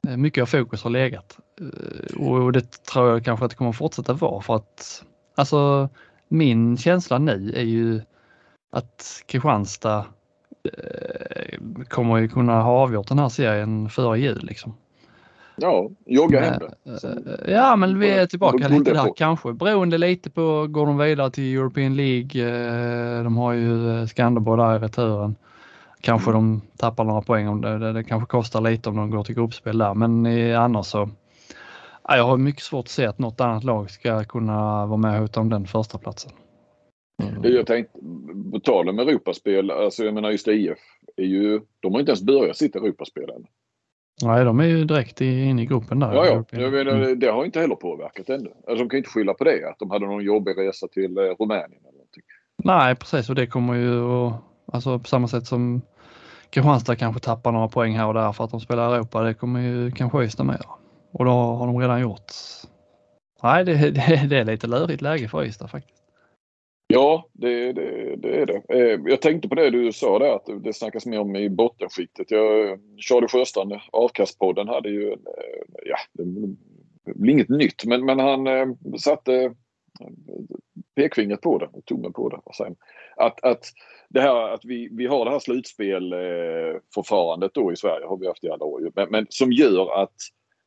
[0.07, 1.37] eh, mycket av fokus har legat.
[1.61, 5.03] Eh, och det tror jag kanske att det kommer fortsätta vara för att
[5.35, 5.89] alltså
[6.27, 8.01] min känsla nu är ju
[8.71, 10.05] att Kristianstad
[11.89, 14.45] kommer ju kunna ha avgjort den här serien före jul.
[14.45, 14.73] Liksom.
[15.57, 17.51] Ja, jogga hem det.
[17.51, 19.53] Ja, men vi är tillbaka lite där kanske.
[19.53, 22.41] Beroende lite på, går de vidare till European League?
[23.17, 25.35] Eh, de har ju eh, Skanderborg där i returen.
[26.01, 27.93] Kanske de tappar några poäng om det.
[27.93, 31.09] Det kanske kostar lite om de går till gruppspel där, men annars så.
[32.07, 35.13] Ja, jag har mycket svårt att se att något annat lag ska kunna vara med
[35.13, 36.31] och hota om den första platsen.
[37.23, 37.53] Mm.
[37.53, 37.99] Jag tänkte,
[38.51, 40.77] på tal om Europaspel, alltså jag menar just IF
[41.17, 43.45] är ju, de har inte ens börjat sitt Europaspel än.
[44.23, 46.13] Nej, de är ju direkt inne i gruppen där.
[46.13, 46.43] Ja, ja.
[46.49, 47.19] Jag menar, mm.
[47.19, 48.49] det har inte heller påverkat ännu.
[48.67, 51.21] Alltså, de kan inte skylla på det, att de hade någon jobbig resa till eh,
[51.21, 51.81] Rumänien.
[51.81, 52.23] Eller någonting.
[52.63, 54.33] Nej, precis och det kommer ju att,
[54.71, 55.81] alltså på samma sätt som
[56.49, 59.59] Kristianstad kanske tappar några poäng här och där för att de spelar Europa, det kommer
[59.59, 60.61] ju kanske Ystad med
[61.11, 62.31] Och då har de redan gjort.
[63.43, 65.96] Nej, det, det, det är lite lurigt läge för Ystad faktiskt.
[66.89, 68.61] Ja, det, det, det, är det.
[68.69, 72.31] Eh, jag tänkte på det du sa där att det snackas mer om i bottenskiktet.
[72.31, 75.17] Jag, Charlie Sjöstrand, Avkastpodden, hade ju, eh,
[75.85, 76.23] ja, det
[77.15, 78.67] blir inget nytt, men, men han eh,
[78.99, 79.53] satte
[80.95, 82.39] pekfingret på det, tummen på det.
[83.15, 83.65] Att, att
[84.09, 88.43] det här att vi, vi har det här slutspelförfarandet då i Sverige, har vi haft
[88.43, 90.15] i alla år, men, men som gör att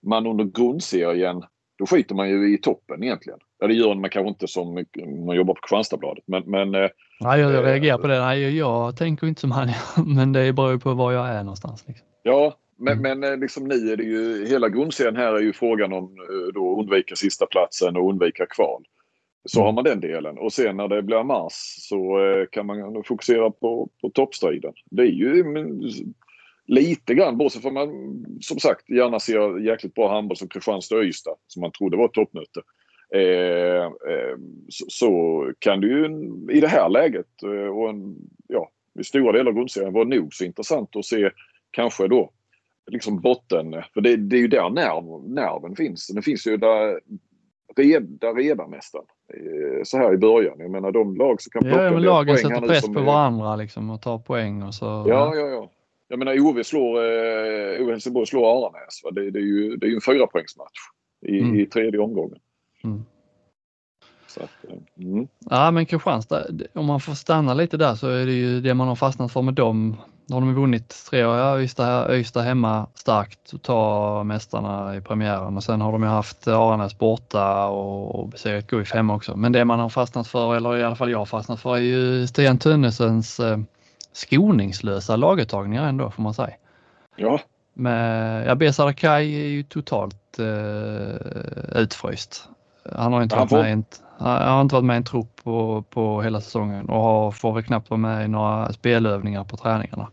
[0.02, 1.42] man under grundserien
[1.78, 3.38] då skiter man ju i toppen egentligen.
[3.60, 4.84] Ja, det gör man kanske inte som
[5.26, 6.24] man jobbar på Kristianstadsbladet.
[6.26, 8.20] Men, men, Nej, jag, jag reagerar på det.
[8.20, 9.68] Nej, jag tänker inte som han
[10.16, 11.84] men det beror ju på var jag är någonstans.
[11.88, 12.06] Liksom.
[12.22, 13.20] Ja, men, mm.
[13.20, 16.16] men liksom nu är det ju hela grundserien här är ju frågan om
[16.54, 18.84] då undvika sista platsen och undvika kval.
[19.44, 19.66] Så mm.
[19.66, 22.18] har man den delen och sen när det blir mars så
[22.52, 24.72] kan man fokusera på, på toppstriden.
[24.90, 25.44] Det är ju
[26.66, 27.90] lite grann, bortsett från man
[28.40, 32.04] som sagt gärna ser jäkligt bra handboll som Kristianstad och Ystad som man trodde var
[32.04, 32.60] ett toppmöte.
[33.14, 34.36] Eh, eh,
[34.68, 36.04] så, så, kan det ju
[36.50, 38.16] i det här läget eh, och en,
[38.48, 41.30] ja, i stora delar av grundserien vara nog så intressant att se
[41.70, 42.30] kanske då
[42.90, 46.06] liksom botten, för det, det är ju där nerv, nerven finns.
[46.06, 47.00] Den finns ju där,
[48.20, 49.02] där redan nästan.
[49.34, 50.54] Eh, så här i början.
[50.58, 53.90] Jag menar de lag som kan plocka ja, men lagen sätter press på varandra liksom
[53.90, 54.84] och tar poäng och så.
[54.84, 55.70] Ja, ja, ja.
[56.08, 57.04] Jag menar OV slår,
[57.80, 59.02] eh, Helsingborg slår Aranäs.
[59.12, 60.78] Det, det, är ju det är ju en fyrapoängsmatch.
[61.26, 61.60] i, Mm.
[61.60, 62.38] i tredje omgången.
[62.84, 63.04] Mm.
[64.36, 65.28] Att, eh, mm.
[65.50, 68.88] Ja men Kristianstad, om man får stanna lite där så är det ju det man
[68.88, 69.96] har fastnat för med dem.
[70.26, 75.00] Då har de vunnit tre år, ja, Ystad, Ystad hemma starkt och ta mästarna i
[75.00, 79.36] premiären och sen har de ju haft Aranäs borta och, och besegrat Guif hemma också.
[79.36, 81.80] Men det man har fastnat för, eller i alla fall jag har fastnat för, är
[81.80, 83.58] ju Stian Tönnesens eh,
[84.12, 86.54] skoningslösa laguttagningar ändå får man säga.
[87.16, 87.40] Ja,
[87.74, 92.48] Med, ja, Besara Kai är ju totalt eh, utfryst.
[92.96, 93.84] Han har inte Han varit med en,
[94.18, 97.52] han har inte varit med i en trupp på, på hela säsongen och har, får
[97.52, 100.08] väl knappt vara med i några spelövningar på träningarna.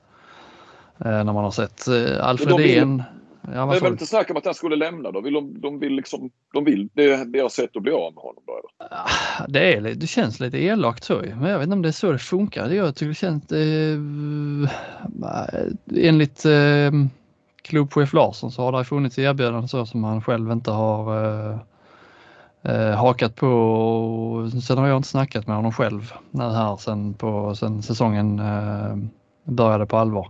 [1.00, 3.04] Eh, när man har sett eh, Alfred De vill- En.
[3.42, 5.22] Ja, det vad är väl inte snack om att han skulle lämna då?
[5.22, 8.44] Vill de, de vill liksom, de vill det, deras sätt att bli av med honom
[8.48, 8.54] då?
[8.90, 11.92] Ah, Det, är, det känns lite elakt så men jag vet inte om det är
[11.92, 12.70] så det funkar.
[12.70, 13.52] Jag tycker det känns...
[13.52, 14.00] Eh,
[15.96, 16.92] enligt eh,
[17.62, 21.58] klubbchef Larsson så har det funnits erbjudanden så som han själv inte har eh,
[22.68, 23.48] eh, hakat på.
[23.48, 28.40] Och Sen har jag inte snackat med honom själv nu här sen, på, sen säsongen
[28.40, 28.96] eh,
[29.44, 30.30] började på allvar.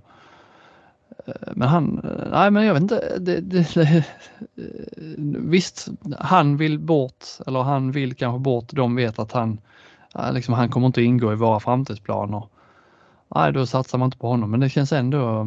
[1.26, 4.04] Eh, men han, eh, nej men jag vet inte, det, det, det, eh,
[5.38, 5.88] visst
[6.20, 9.62] han vill bort eller han vill kanske bort, de vet att han,
[10.32, 12.44] liksom, han kommer inte ingå i våra framtidsplaner.
[13.36, 15.46] Nej då satsar man inte på honom men det känns ändå,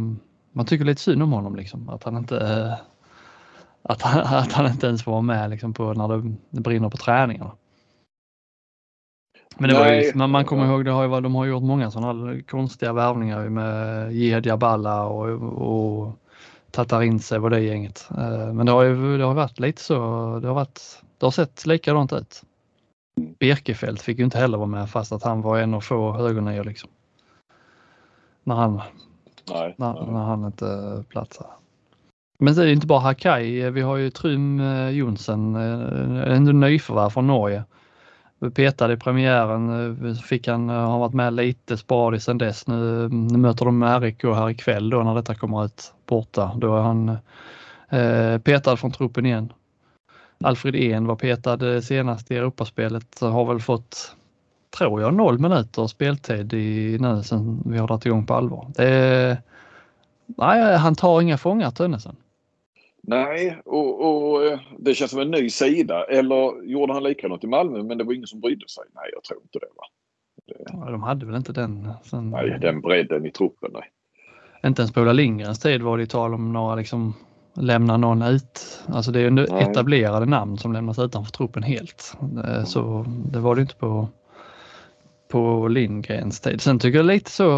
[0.53, 2.79] man tycker lite synd om honom liksom att han inte
[3.83, 6.97] att han, att han inte ens vara med liksom, på när det, det brinner på
[6.97, 7.51] träningarna.
[9.59, 10.13] Men det var ju, Nej.
[10.15, 14.13] man, man kommer ihåg, det har ju, de har gjort många sådana konstiga värvningar med
[14.13, 16.13] Jihad Jaballa och, och
[16.71, 18.09] Tatarinsev och det gänget.
[18.11, 19.95] Eh, Men det har ju det har varit lite så,
[20.43, 22.43] det har, varit, det har sett likadant ut.
[23.39, 26.65] Birkefält fick ju inte heller vara med fast att han var en av få högernior
[26.65, 26.91] liksom.
[28.45, 28.81] När han,
[29.51, 29.75] Nej.
[29.79, 31.51] när, när han inte platsade.
[32.43, 37.11] Men det är inte bara Hakai, vi har ju Trym eh, Jonsen, eh, en nyförvärv
[37.11, 37.65] från Norge.
[38.55, 42.67] Petad i premiären, eh, fick han, har varit med lite sporadiskt sedan dess.
[42.67, 46.53] Nu, nu möter de RIK här ikväll då när detta kommer ut borta.
[46.57, 47.09] Då är han
[47.89, 49.53] eh, petad från truppen igen.
[50.45, 54.17] Alfred En var petad senast i Europaspelet, har väl fått,
[54.79, 58.67] tror jag, noll minuter speltid i, nu sen vi har dragit igång på allvar.
[58.77, 59.39] Det
[60.37, 62.17] nej, han tar inga fångar Tönnesen.
[63.03, 66.05] Nej, och, och eh, det känns som en ny sida.
[66.05, 68.85] Eller gjorde han likadant i Malmö men det var ingen som brydde sig?
[68.95, 69.67] Nej, jag tror inte det.
[69.77, 69.85] Va?
[70.85, 71.89] Ja, De hade väl inte den.
[72.05, 73.71] Sen, Nej, den bredden i truppen.
[73.73, 73.91] Nej.
[74.65, 77.15] Inte ens på Ola Lindgrens tid var det tal om några liksom
[77.55, 78.83] lämna någon ut.
[78.87, 82.15] Alltså det är ju etablerade namn som lämnas utanför truppen helt.
[82.47, 84.09] Eh, Så det var det inte på,
[85.29, 86.61] på Lindgrens tid.
[86.61, 87.51] Sen tycker jag lite så,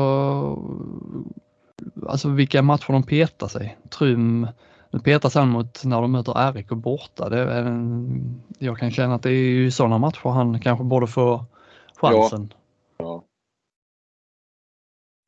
[2.08, 3.76] alltså vilka matcher de petar sig.
[3.98, 4.46] Trym,
[4.92, 7.28] nu petas han mot när de möter RIK borta.
[7.28, 7.80] Det är
[8.58, 11.44] jag kan känna att det är ju sådana matcher han kanske borde få
[11.96, 12.52] chansen.
[12.98, 13.24] Ja.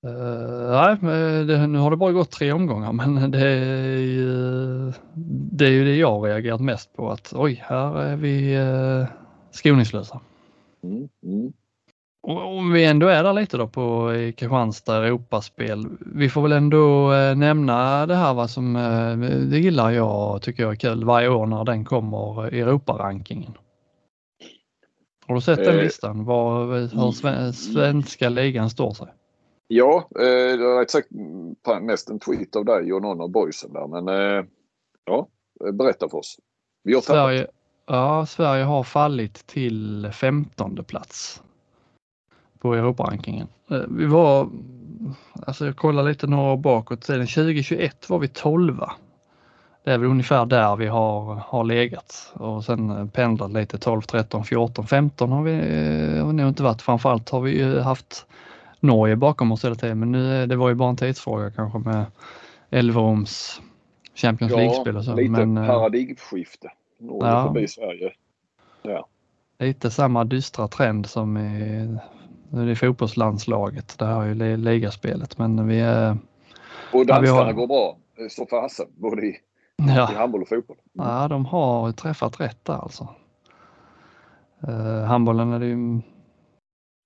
[0.06, 4.92] Uh, nej, men det, nu har det bara gått tre omgångar men det är ju
[5.52, 9.06] det, är ju det jag reagerat mest på att oj, här är vi uh,
[9.50, 10.20] skoningslösa.
[10.82, 11.52] Mm, mm.
[12.27, 15.87] Och om vi ändå är där lite då på Kristianstad Europaspel.
[16.01, 19.16] Vi får väl ändå eh, nämna det här vad som eh,
[19.51, 23.53] det gillar jag tycker jag är kul varje år när den kommer i Europarankingen.
[25.27, 26.25] Har du sett den Eh, listan?
[26.25, 29.07] Var, hur sve- svenska ligan står sig?
[29.68, 33.72] Ja, eh, det har sagt mm, mest en tweet av dig och någon av boysen
[33.72, 33.87] där.
[33.87, 34.45] Men eh,
[35.05, 35.29] ja,
[35.72, 36.37] berätta för oss.
[36.85, 37.16] Vi har tappat.
[37.16, 37.47] Sverige,
[37.87, 41.43] ja, Sverige har fallit till 15 plats
[42.64, 43.46] på Europarankingen.
[43.70, 44.48] Eh, Vi var,
[45.46, 48.80] alltså jag kollar lite några år bakåt, sedan 2021 var vi 12
[49.84, 54.02] Det är väl ungefär där vi har, har legat och sen eh, pendlat lite 12,
[54.02, 56.82] 13, 14, 15 har vi, eh, har nog inte varit.
[56.82, 58.26] Framförallt har vi ju haft
[58.80, 62.04] Norge bakom oss hela tiden men nu, det var ju bara en tidsfråga kanske med
[62.70, 63.60] Elveroms
[64.14, 65.14] Champions League-spel och så.
[65.14, 66.68] lite men, paradigmskifte.
[66.98, 67.46] Norge ja.
[67.46, 68.12] förbi Sverige.
[69.58, 71.96] lite samma dystra trend som i,
[72.55, 73.98] nu är det fotbollslandslaget.
[73.98, 76.11] Det här är ju li- ligaspelet men vi är,
[76.92, 77.96] Och Ja, danskarna har- går bra.
[78.18, 78.86] eh, Så fasen.
[78.96, 79.36] Både i, i
[79.76, 80.76] ja, handboll och fotboll.
[80.92, 83.09] ja, de har träffat rätt där alltså.
[84.68, 86.00] Uh, handbollen är det ju,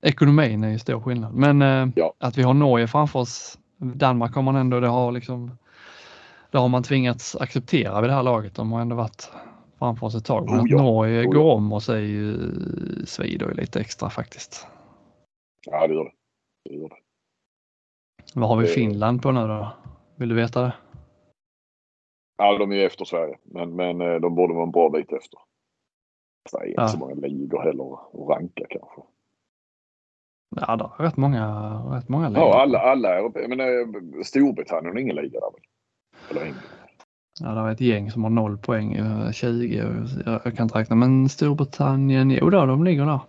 [0.03, 2.13] ekonomin är ju stor skillnad men eh, Ja.
[2.19, 3.59] att vi har Norge framför oss.
[3.77, 5.59] Danmark har man ändå, det har liksom,
[6.51, 8.55] det har man tvingats acceptera vid det här laget.
[8.55, 9.31] De har ändå varit
[9.79, 10.45] framför oss ett tag.
[10.51, 11.31] Men Oh att ja, Norge oh ja.
[11.31, 12.37] går om oss är ju
[13.07, 14.67] svider ju lite extra faktiskt.
[15.71, 16.13] Ja, det gör det.
[16.65, 16.97] det, gör det.
[18.35, 19.73] Vad har vi Det- Finland på nu då?
[20.17, 20.75] Vill du veta det?
[22.37, 23.39] Ja, de är efter Sverige.
[23.45, 25.41] Men, men eh, de borde vara en bra bit efter.
[26.53, 26.89] Det är inte Ja.
[26.89, 29.01] så många ligor heller att ranka kanske.
[30.57, 32.43] Ja, det är rätt många, rätt många ligor.
[32.43, 35.61] Ja, alla, alla men eh, Storbritannien har ingen liga där väl?
[36.31, 36.59] Eller ingen.
[37.41, 39.83] Ja, det är ett gäng som har noll poäng, eh, 20.
[39.83, 39.93] och
[40.27, 43.21] Jag, jag kan inte räkna, men Storbritannien, jo då, de ligger där.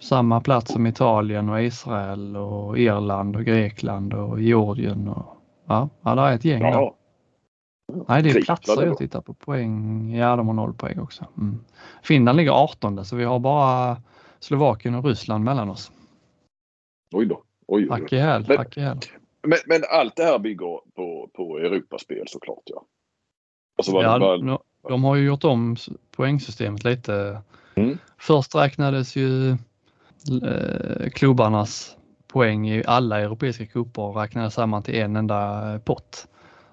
[0.00, 5.08] Samma plats som Italien och Israel och Irland och Grekland och Georgien.
[5.08, 5.36] Och,
[5.66, 6.92] ja, ja, det är ett gäng där.
[8.08, 9.34] Nej, det är platser jag tittar på.
[9.34, 11.26] Poäng, ja de har noll poäng också.
[11.36, 11.64] Mm.
[12.02, 13.96] Finland ligger 18 så vi har bara
[14.38, 15.92] Slovakien och Ryssland mellan oss.
[17.14, 17.42] oj då.
[17.66, 18.18] Oj, oj, oj.
[18.18, 18.98] Häl, Men-.
[19.42, 22.84] Men, men allt det här bygger på, på Europaspel såklart ja.
[23.78, 25.76] Alltså vad, Ja, vad, de, har ju gjort om
[26.10, 27.42] poängsystemet lite.
[27.74, 27.98] Mm.
[28.18, 29.56] Först räknades ju
[30.28, 31.96] Eh, klubbarnas
[32.32, 36.26] poäng i alla europeiska cuper och räknades samman till en enda eh, pott.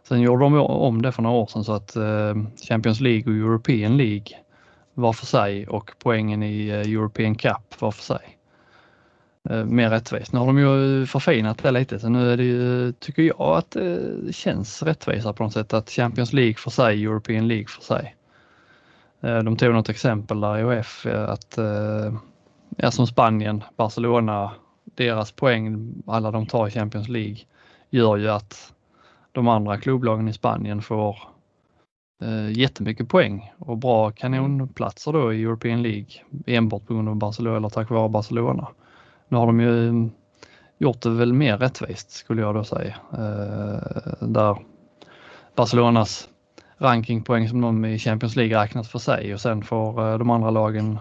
[0.08, 2.36] Sen gjorde de om det för några år sedan så att eh,
[2.70, 4.28] Champions League och European League
[4.93, 8.34] var för sig och poängen i European Cup var för sig.
[9.66, 10.34] Mer rättvist.
[10.34, 13.72] Nu har de ju förfinat det lite så nu är det ju, tycker jag att
[13.72, 18.16] det känns rättvisare på något sätt att Champions League för sig, European League för sig.
[19.22, 21.60] De tog något exempel där i OF att
[22.78, 24.51] ja, som Spanien, Barcelona,
[24.84, 27.38] deras poäng, alla de tar i Champions League,
[27.89, 28.74] gör ju att
[29.32, 31.18] de andra klubblagen i Spanien får
[32.22, 36.09] eh, jättemycket poäng och bra kanonplatser då i European League
[36.45, 38.68] enbart på grund av Barcelona eller tack vare Barcelona.
[39.28, 40.11] Nu har de ju mm,
[40.78, 42.95] gjort det väl mer rättvist skulle jag då säga.
[43.11, 44.57] Eh, där
[45.55, 46.30] Barcelonas
[46.78, 50.49] rankingpoäng som de i Champions League räknas för sig och sen får eh, de andra
[50.49, 50.99] lagen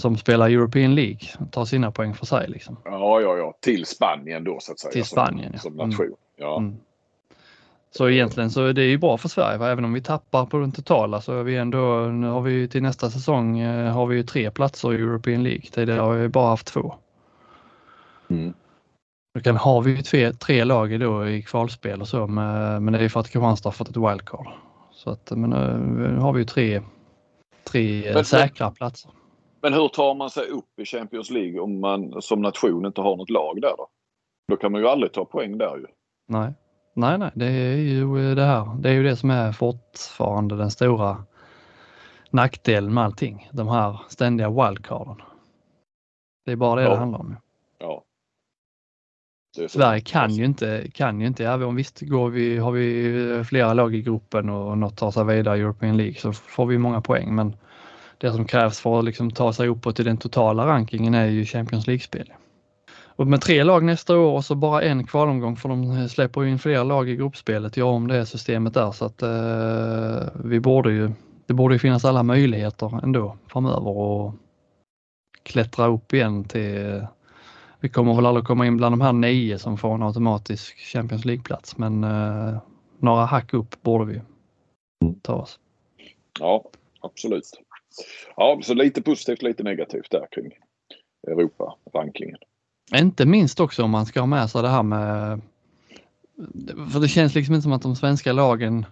[0.00, 1.20] som spelar European League
[1.50, 2.48] ta sina poäng för sig.
[2.48, 2.76] Liksom.
[2.84, 3.54] ja, ja, ja.
[3.60, 4.92] Till Spanien då så att säga.
[4.92, 5.58] Till som- Spanien, ja.
[5.58, 5.88] Som Mm.
[5.90, 6.14] nation.
[6.36, 6.58] Ja.
[6.58, 6.76] Mm.
[7.92, 9.68] Så egentligen så är det ju bra för Sverige, va?
[9.70, 12.66] även om vi tappar på den totala så är vi ändå, nu har vi ju
[12.66, 15.62] till nästa säsong eh, har vi ju tre platser i European League.
[15.72, 16.94] Tidigare har vi bara haft två.
[18.30, 18.54] Mm.
[19.34, 22.92] Då kan, har vi ju tre, tre lag då i kvalspel och så, men, men
[22.92, 24.46] det är för att Kristianstad har fått ett wildcard.
[24.92, 26.82] Så att, men eh, nu har vi ju tre,
[27.64, 29.10] tre eh, Men- säkra platser.
[29.62, 33.16] Men hur tar man sig upp i Champions League om man som nation inte har
[33.16, 33.88] något lag där då?
[34.48, 35.86] Då kan man ju aldrig ta poäng där ju.
[36.28, 36.52] Nej,
[36.94, 38.76] nej, nej, det är ju det här.
[38.80, 41.24] Det är ju det som är fortfarande den stora
[42.30, 43.48] nackdelen med allting.
[43.52, 45.16] De här ständiga wildcarden.
[46.44, 46.90] Det är bara det Ja.
[46.90, 47.36] det handlar om.
[47.78, 48.04] Ja.
[49.68, 53.94] Sverige kan ju inte, kan ju inte, om visst går vi, har vi flera lag
[53.94, 57.34] i gruppen och något tar sig vidare i European League så får vi många poäng.
[57.34, 57.56] Men
[58.20, 61.44] det som krävs för att liksom ta sig uppåt i den totala rankingen är ju
[61.44, 62.32] Champions League-spel.
[63.02, 66.50] Och med tre lag nästa år och så bara en kvalomgång för de släpper ju
[66.50, 70.92] in fler lag i gruppspelet, gör om det systemet där så att eh, vi borde
[70.92, 71.10] ju,
[71.46, 74.34] det borde ju finnas alla möjligheter ändå framöver att
[75.42, 77.06] klättra upp igen till
[77.80, 81.24] vi kommer väl aldrig komma in bland de här nio som får en automatisk Champions
[81.24, 82.58] League-plats men eh,
[82.98, 84.20] några hack upp borde vi
[85.22, 85.58] ta oss.
[86.40, 86.64] Ja,
[87.00, 87.60] absolut.
[88.36, 90.52] Ja, så lite positivt, lite negativt där kring
[91.28, 92.38] Europa-rankingen.
[92.94, 95.40] Inte minst också om man ska ha med sig det här med
[96.92, 98.86] för det känns liksom inte som att de svenska lagen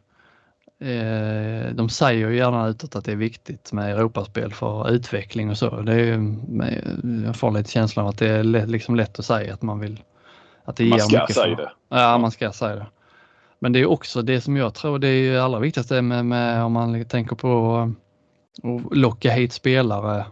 [0.81, 5.59] eh, de säger ju gärna utåt att det är viktigt med Europaspel för utveckling och
[5.59, 5.81] så.
[5.81, 6.35] Det är, ju-
[7.27, 9.81] jag får lite känslan av att det är lätt, liksom lätt att säga att man
[9.81, 10.03] vill
[10.65, 11.71] att det Man ska säga för, det.
[11.89, 12.87] Ja, man ska säga det.
[13.59, 16.73] Men det är också det som jag tror det är allra viktigaste med, med om
[16.73, 17.93] man tänker på
[18.63, 20.27] och locka hit spelare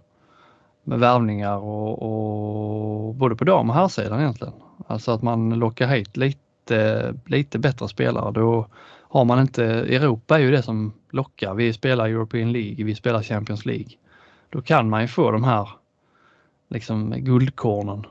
[0.84, 4.54] med värvningar och, och både på dam och herrsidan egentligen.
[4.86, 8.32] Alltså att man lockar hit lite, lite bättre spelare.
[8.32, 8.66] Då
[9.08, 11.54] har man inte, Europa är ju det som lockar.
[11.54, 13.90] Vi spelar European League, vi spelar Champions League.
[14.50, 15.68] Då kan man ju få de här
[16.68, 18.06] liksom guldkornen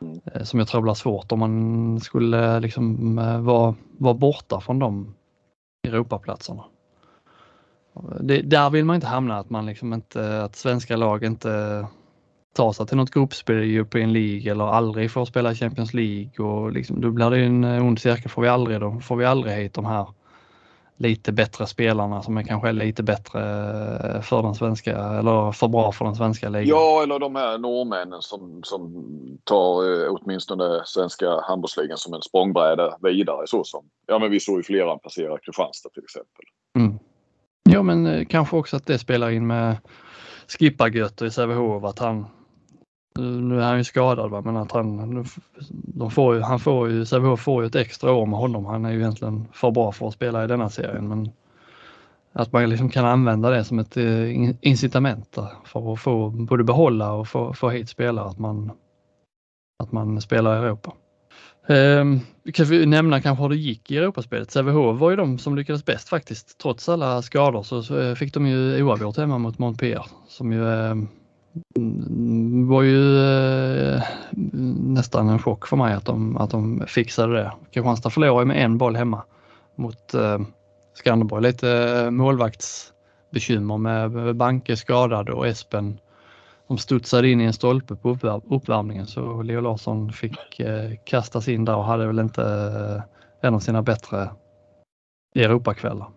[0.00, 0.44] Mm.
[0.44, 5.14] som jag tror blir svårt om man skulle liksom eh, vara, vara borta från de
[5.88, 6.64] Europaplatserna.
[8.20, 11.86] Det, där vill man inte hamna att man liksom inte, att svenska lag inte
[12.54, 16.72] tar sig till något gruppspel i European League eller aldrig får spela Champions League och
[16.72, 18.30] liksom, då blir det en eh, ond cirkel.
[18.30, 20.06] Får vi aldrig, då får vi aldrig hit de här
[20.96, 25.92] lite bättre spelarna som är kanske lite bättre eh, för den svenska eller för bra
[25.92, 26.68] för den svenska ligan.
[26.68, 29.04] Ja, eller de här norrmännen som, som
[29.44, 33.46] tar eh, åtminstone svenska handbollsligan som en språngbräda vidare.
[33.46, 36.44] Så som, ja, men vi såg ju flera passera Kristianstad till exempel.
[36.76, 36.98] Mm.
[37.70, 39.76] Ja men eh, kanske också att det spelar in med
[40.46, 42.18] Skippargötter i Sävehof att han
[43.18, 44.40] eh, nu är han ju skadad va?
[44.40, 45.26] men att han,
[45.70, 48.66] de får ju, han får ju, Sävehof får ju ett extra år med honom.
[48.66, 51.30] Han är ju egentligen för bra för att spela i denna serien men
[52.32, 57.12] att man liksom kan använda det som ett eh, incitament för att få både behålla
[57.12, 58.72] och få, få hit spelare, att man,
[59.82, 60.92] att man spelar i Europa.
[61.70, 62.20] Um,
[62.52, 64.50] kan vi nämna kanske hur det gick i Europaspelet.
[64.50, 66.58] Sävehof var ju de som lyckades bäst faktiskt.
[66.58, 71.08] Trots alla skador så, eh, fick de ju oavgjort hemma mot Montpellier som ju ehm,
[71.76, 74.02] mm, var ju eh,
[74.80, 77.52] nästan en chock för mig att de, att de fixade det.
[77.72, 79.22] Kristianstad förlorade med en boll hemma
[79.76, 80.38] mot eh,
[80.94, 81.42] Skanderborg.
[81.42, 85.98] Lite eh, målvaktsbekymmer med Banke skadad och Espen
[86.68, 88.18] som studsade in i en stolpe på
[88.50, 93.54] uppvärmningen så Leo Larsson fick eh, kastas in där och hade väl inte eh, en
[93.54, 94.30] av sina bättre
[95.34, 96.10] Europakvällar.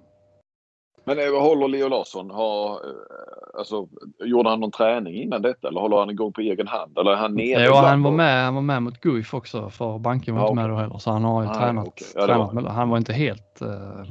[1.04, 3.88] Men eh, håller Leo Larsson, har, eh, alltså,
[4.20, 6.98] gjorde han någon träning innan detta eller håller han igång på egen hand?
[6.98, 10.00] Eller är han nere jo, han var, med, han var med mot Guif också för
[10.00, 11.88] banken var ja, inte med då heller så han har ju ah, tränat.
[11.88, 12.08] Okay.
[12.16, 12.70] Ja, tränat var...
[12.70, 14.06] Han var inte helt uh,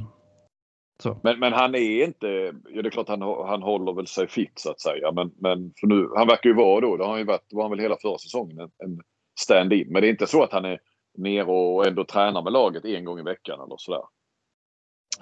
[1.02, 1.20] så.
[1.22, 2.26] Men, men han är inte,
[2.68, 5.72] ja det är klart han, han håller väl sig fit så att säga men, men
[5.80, 7.80] för nu, han verkar ju vara då, det har han ju varit, var han väl
[7.80, 9.00] hela förra säsongen, en, en
[9.40, 9.92] stand-in.
[9.92, 10.80] Men det är inte så att han är
[11.18, 14.02] nere och ändå tränar med laget en gång i veckan eller sådär.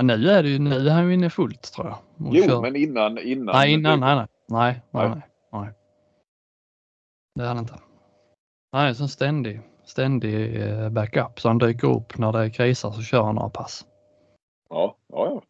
[0.03, 1.99] Nu är det ju, nu är han ju inne fullt tror jag.
[2.33, 2.61] Jo, kör.
[2.61, 3.55] men innan, innan.
[3.55, 5.23] Nej, innan, nej, nej, nej, nej, nej,
[5.53, 5.73] nej.
[7.35, 7.75] Det är han inte.
[8.73, 13.03] Han är en ständig, ständig eh, backup så han dyker upp när det krisar så
[13.03, 13.87] kör han några pass.
[14.71, 15.43] Ja, ja, ja.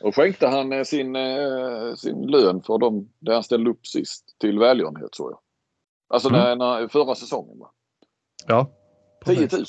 [0.00, 4.36] Och skänkte han eh, sin, eh, sin lön för dem där han ställde upp sist
[4.40, 5.40] till välgörenhet tror jag.
[6.08, 6.40] Alltså mm.
[6.40, 7.70] när, när, förra säsongen va?
[8.46, 8.70] Ja.
[9.24, 9.50] Precis.
[9.50, 9.66] 10 000.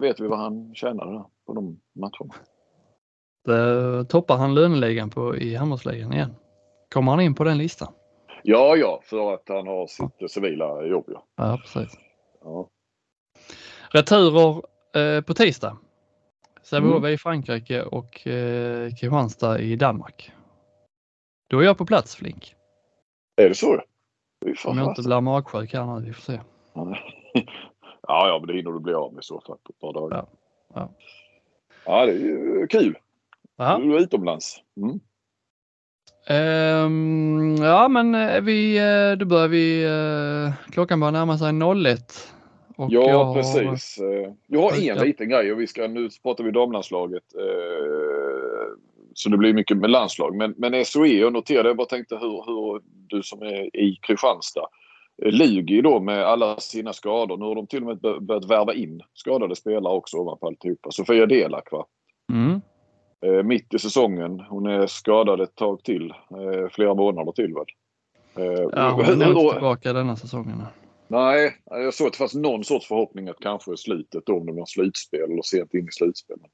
[0.00, 2.34] Vet vi vad han tjänade där på de matcherna?
[3.44, 6.34] Det toppar han löneligan på i handbollsligan igen.
[6.92, 7.92] Kommer han in på den listan?
[8.42, 10.28] Ja, ja, för att han har sitt ja.
[10.28, 11.04] civila jobb.
[11.08, 11.98] Ja, ja precis.
[12.40, 12.68] Ja.
[13.90, 14.62] Returer
[14.96, 15.76] eh, på tisdag.
[16.70, 17.12] Sävehof mm.
[17.12, 20.32] i Frankrike och eh, Kristianstad i Danmark.
[21.48, 22.54] Då är jag på plats Flink.
[23.36, 23.82] Är det så?
[24.64, 26.40] Om jag inte blir magsjuk här nu, vi får se.
[28.02, 29.92] Ja, ja, men det hinner du bli av med i så fall på ett par
[29.92, 30.16] dagar.
[30.16, 30.28] Ja,
[30.74, 30.90] ja.
[31.86, 32.98] ja det är ju kul.
[33.58, 33.78] Aha.
[33.78, 34.62] Du är utomlands.
[34.76, 35.00] Mm.
[36.86, 41.52] Um, ja, men eh, vi, eh, då börjar vi, uh, klockan börjar närma sig
[41.92, 42.34] 01.
[42.80, 43.98] Och ja, jag precis.
[43.98, 47.22] Har, jag har en liten grej och vi ska, nu pratar vi damlandslaget.
[47.38, 48.76] Uh,
[49.14, 50.36] så det blir mycket med landslag.
[50.36, 54.66] Men, men SOE, jag noterade, jag bara tänkte hur, hur du som är i Kristianstad
[55.22, 57.36] Lugi då med alla sina skador.
[57.36, 60.90] Nu har de till och med börjat värva in skadade spelare också ovanpå alltihopa.
[60.90, 61.86] Sofia Delak va?
[62.32, 62.60] Mm.
[63.26, 64.40] Eh, mitt i säsongen.
[64.40, 66.10] Hon är skadad ett tag till.
[66.10, 67.64] Eh, flera månader till väl?
[68.36, 70.62] Eh, ja, hon är inte tillbaka denna säsongen.
[71.10, 74.52] Nej, jag såg att det fanns någon sorts förhoppning att kanske slutet då om det
[74.52, 76.50] var slutspel eller sent in i slutspelet.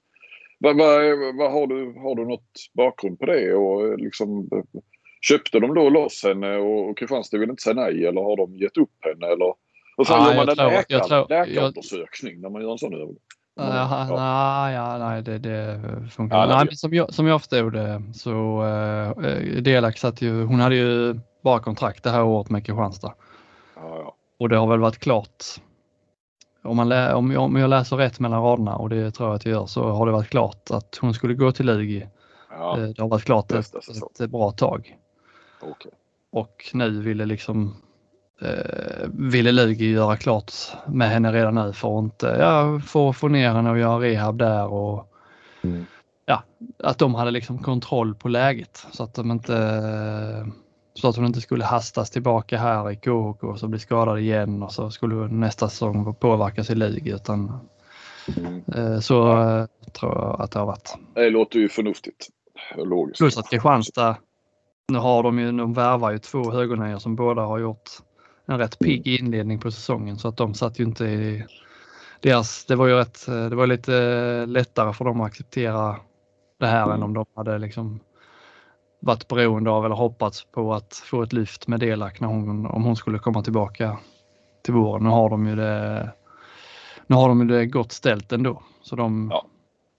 [0.58, 1.00] Vad, vad,
[1.36, 3.54] vad, har, du, har du något bakgrund på det?
[3.54, 4.48] Och eh, liksom,
[5.28, 8.76] Köpte de då loss henne och Kristianstad vill inte säga nej eller har de gett
[8.76, 9.54] upp henne eller?
[9.96, 13.16] Och sen ah, gör man en läkar, läkarundersökning jag, när man gör en sån övergång.
[13.56, 14.70] Ja, ja.
[14.70, 15.80] ja, nej, det, det
[16.10, 20.60] funkar ja, nej, som, jag, som jag förstod det så uh, Delak satt ju, hon
[20.60, 23.14] hade ju bara kontrakt det här året med Kristianstad.
[23.76, 24.16] Ja, ja.
[24.38, 25.44] Och det har väl varit klart.
[26.62, 29.36] Om, man lä, om, jag, om jag läser rätt mellan raderna och det tror jag
[29.36, 32.06] att jag gör så har det varit klart att hon skulle gå till Lugi.
[32.50, 33.74] Ja, det har varit klart ett,
[34.20, 34.96] ett bra tag.
[35.60, 35.92] Okay.
[36.30, 37.76] Och nu ville liksom
[38.40, 40.52] eh, ville Lugi göra klart
[40.86, 44.38] med henne redan nu för att inte, ja, få, få ner henne och göra rehab
[44.38, 45.12] där och
[45.62, 45.86] mm.
[46.26, 46.42] ja,
[46.78, 49.52] att de hade liksom kontroll på läget så att de inte
[50.96, 54.62] så att hon inte skulle hastas tillbaka här i KHK och så bli skadad igen
[54.62, 57.58] och så skulle nästa säsong påverkas i Lugi utan
[58.36, 58.62] mm.
[58.74, 60.94] eh, så eh, tror jag att det har varit.
[61.14, 62.28] Det låter ju förnuftigt.
[62.76, 63.18] Logiskt.
[63.18, 64.16] Plus att Kristianstad
[64.88, 67.90] nu har de ju, de värvar ju två högernior som båda har gjort
[68.46, 71.44] en rätt pigg inledning på säsongen så att de satt ju inte i
[72.20, 75.96] deras, det var ju rätt, det var lite lättare för dem att acceptera
[76.60, 78.00] det här än om de hade liksom
[79.00, 82.84] varit beroende av eller hoppats på att få ett lyft med Delak när hon, om
[82.84, 83.98] hon skulle komma tillbaka
[84.62, 85.04] till våren.
[85.04, 86.10] Nu har de ju det,
[87.06, 89.46] nu har de ju det gott ställt ändå så de, ja.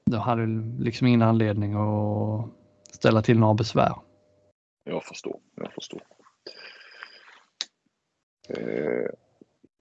[0.05, 0.45] de hade
[0.83, 2.49] liksom ingen anledning att
[2.91, 3.95] ställa till några besvär.
[4.83, 5.39] Jag förstår.
[5.55, 6.01] Jag förstår.
[8.49, 9.09] Eh,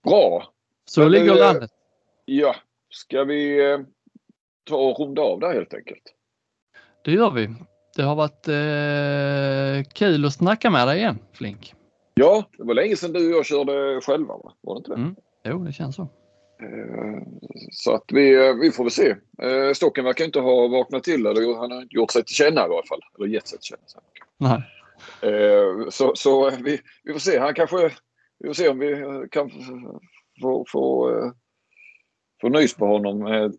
[0.04, 0.52] bra.
[0.84, 1.70] Så Men, ligger landet.
[2.24, 2.56] Ja.
[2.90, 3.80] Ska vi eh,
[4.64, 6.14] ta och runda av där helt enkelt?
[7.04, 7.54] Det gör vi.
[7.96, 11.74] Det har varit eh, kul att snacka med dig igen Flink.
[12.14, 14.52] Ja, det var länge sedan du och jag körde själva, va?
[14.60, 14.94] var det inte det?
[14.96, 15.16] Mm.
[15.44, 16.02] Jo, det känns så.
[16.02, 17.22] Eh,
[17.72, 19.10] Så att vi, vi får väl se.
[19.42, 22.64] Eh, Stocken verkar inte ha vaknat till eller han har inte gjort sig till känna
[22.64, 23.00] i varje fall.
[23.18, 23.82] Eller gett sig till känna.
[23.86, 24.00] så.
[24.38, 24.62] Nej.
[25.32, 27.38] Eh, Så, så vi, vi får se.
[27.38, 27.90] Han kanske...
[28.38, 30.00] Vi får se om vi eh, kan få,
[30.42, 31.10] få, få,
[32.44, 33.50] eh, nys på honom eh,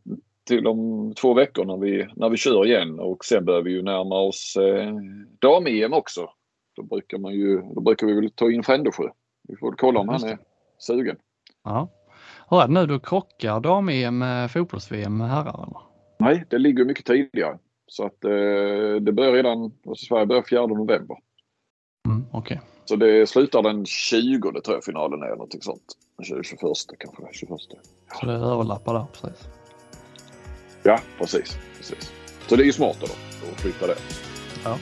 [0.48, 3.00] till om två veckor när vi, när vi kör igen.
[3.00, 4.94] Och sen börjar vi ju närma oss eh,
[5.42, 6.30] dam-EM också.
[6.76, 9.04] Då brukar, man ju, då brukar vi väl ta in Frändesjö.
[9.48, 10.38] Vi får kolla om han är
[10.78, 11.18] sugen.
[11.64, 11.90] Ja.
[12.50, 15.64] Det nu, då krockar dam-EM med fotbolls-VM med herrar?
[15.64, 15.82] Eller?
[16.20, 17.58] Nej, det ligger mycket tidigare.
[17.88, 21.18] Så att eh, det börjar redan, alltså Sverige börjar 4 november.
[22.08, 22.62] Mm, Okej.
[22.86, 25.98] Så det slutar den 20 tror jag finalen är, någonting sånt.
[26.18, 26.60] Den 21
[27.00, 27.60] kanske, 21.
[28.20, 29.50] Så det överlappar där precis.
[30.88, 31.58] Ja, precis.
[31.78, 32.12] precis.
[32.48, 33.06] Så det är ju smart då,
[33.52, 33.96] att flytta det.
[34.64, 34.78] Ja.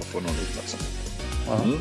[0.00, 1.20] Och få någon uppmärksamhet.
[1.46, 1.62] Ja.
[1.62, 1.78] Mm.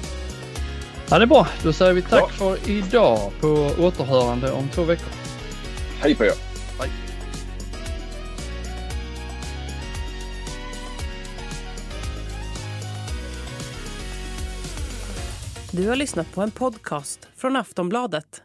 [1.09, 1.47] ja, det är bra.
[1.63, 2.27] Då säger vi tack Ja.
[2.29, 3.47] för idag på
[3.79, 5.09] återhörande om två veckor.
[5.99, 6.31] Hej på er!
[15.71, 18.43] Du har lyssnat på en podcast från Aftonbladet.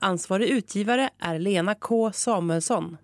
[0.00, 2.96] Ansvarig utgivare är Lena K Samuelsson.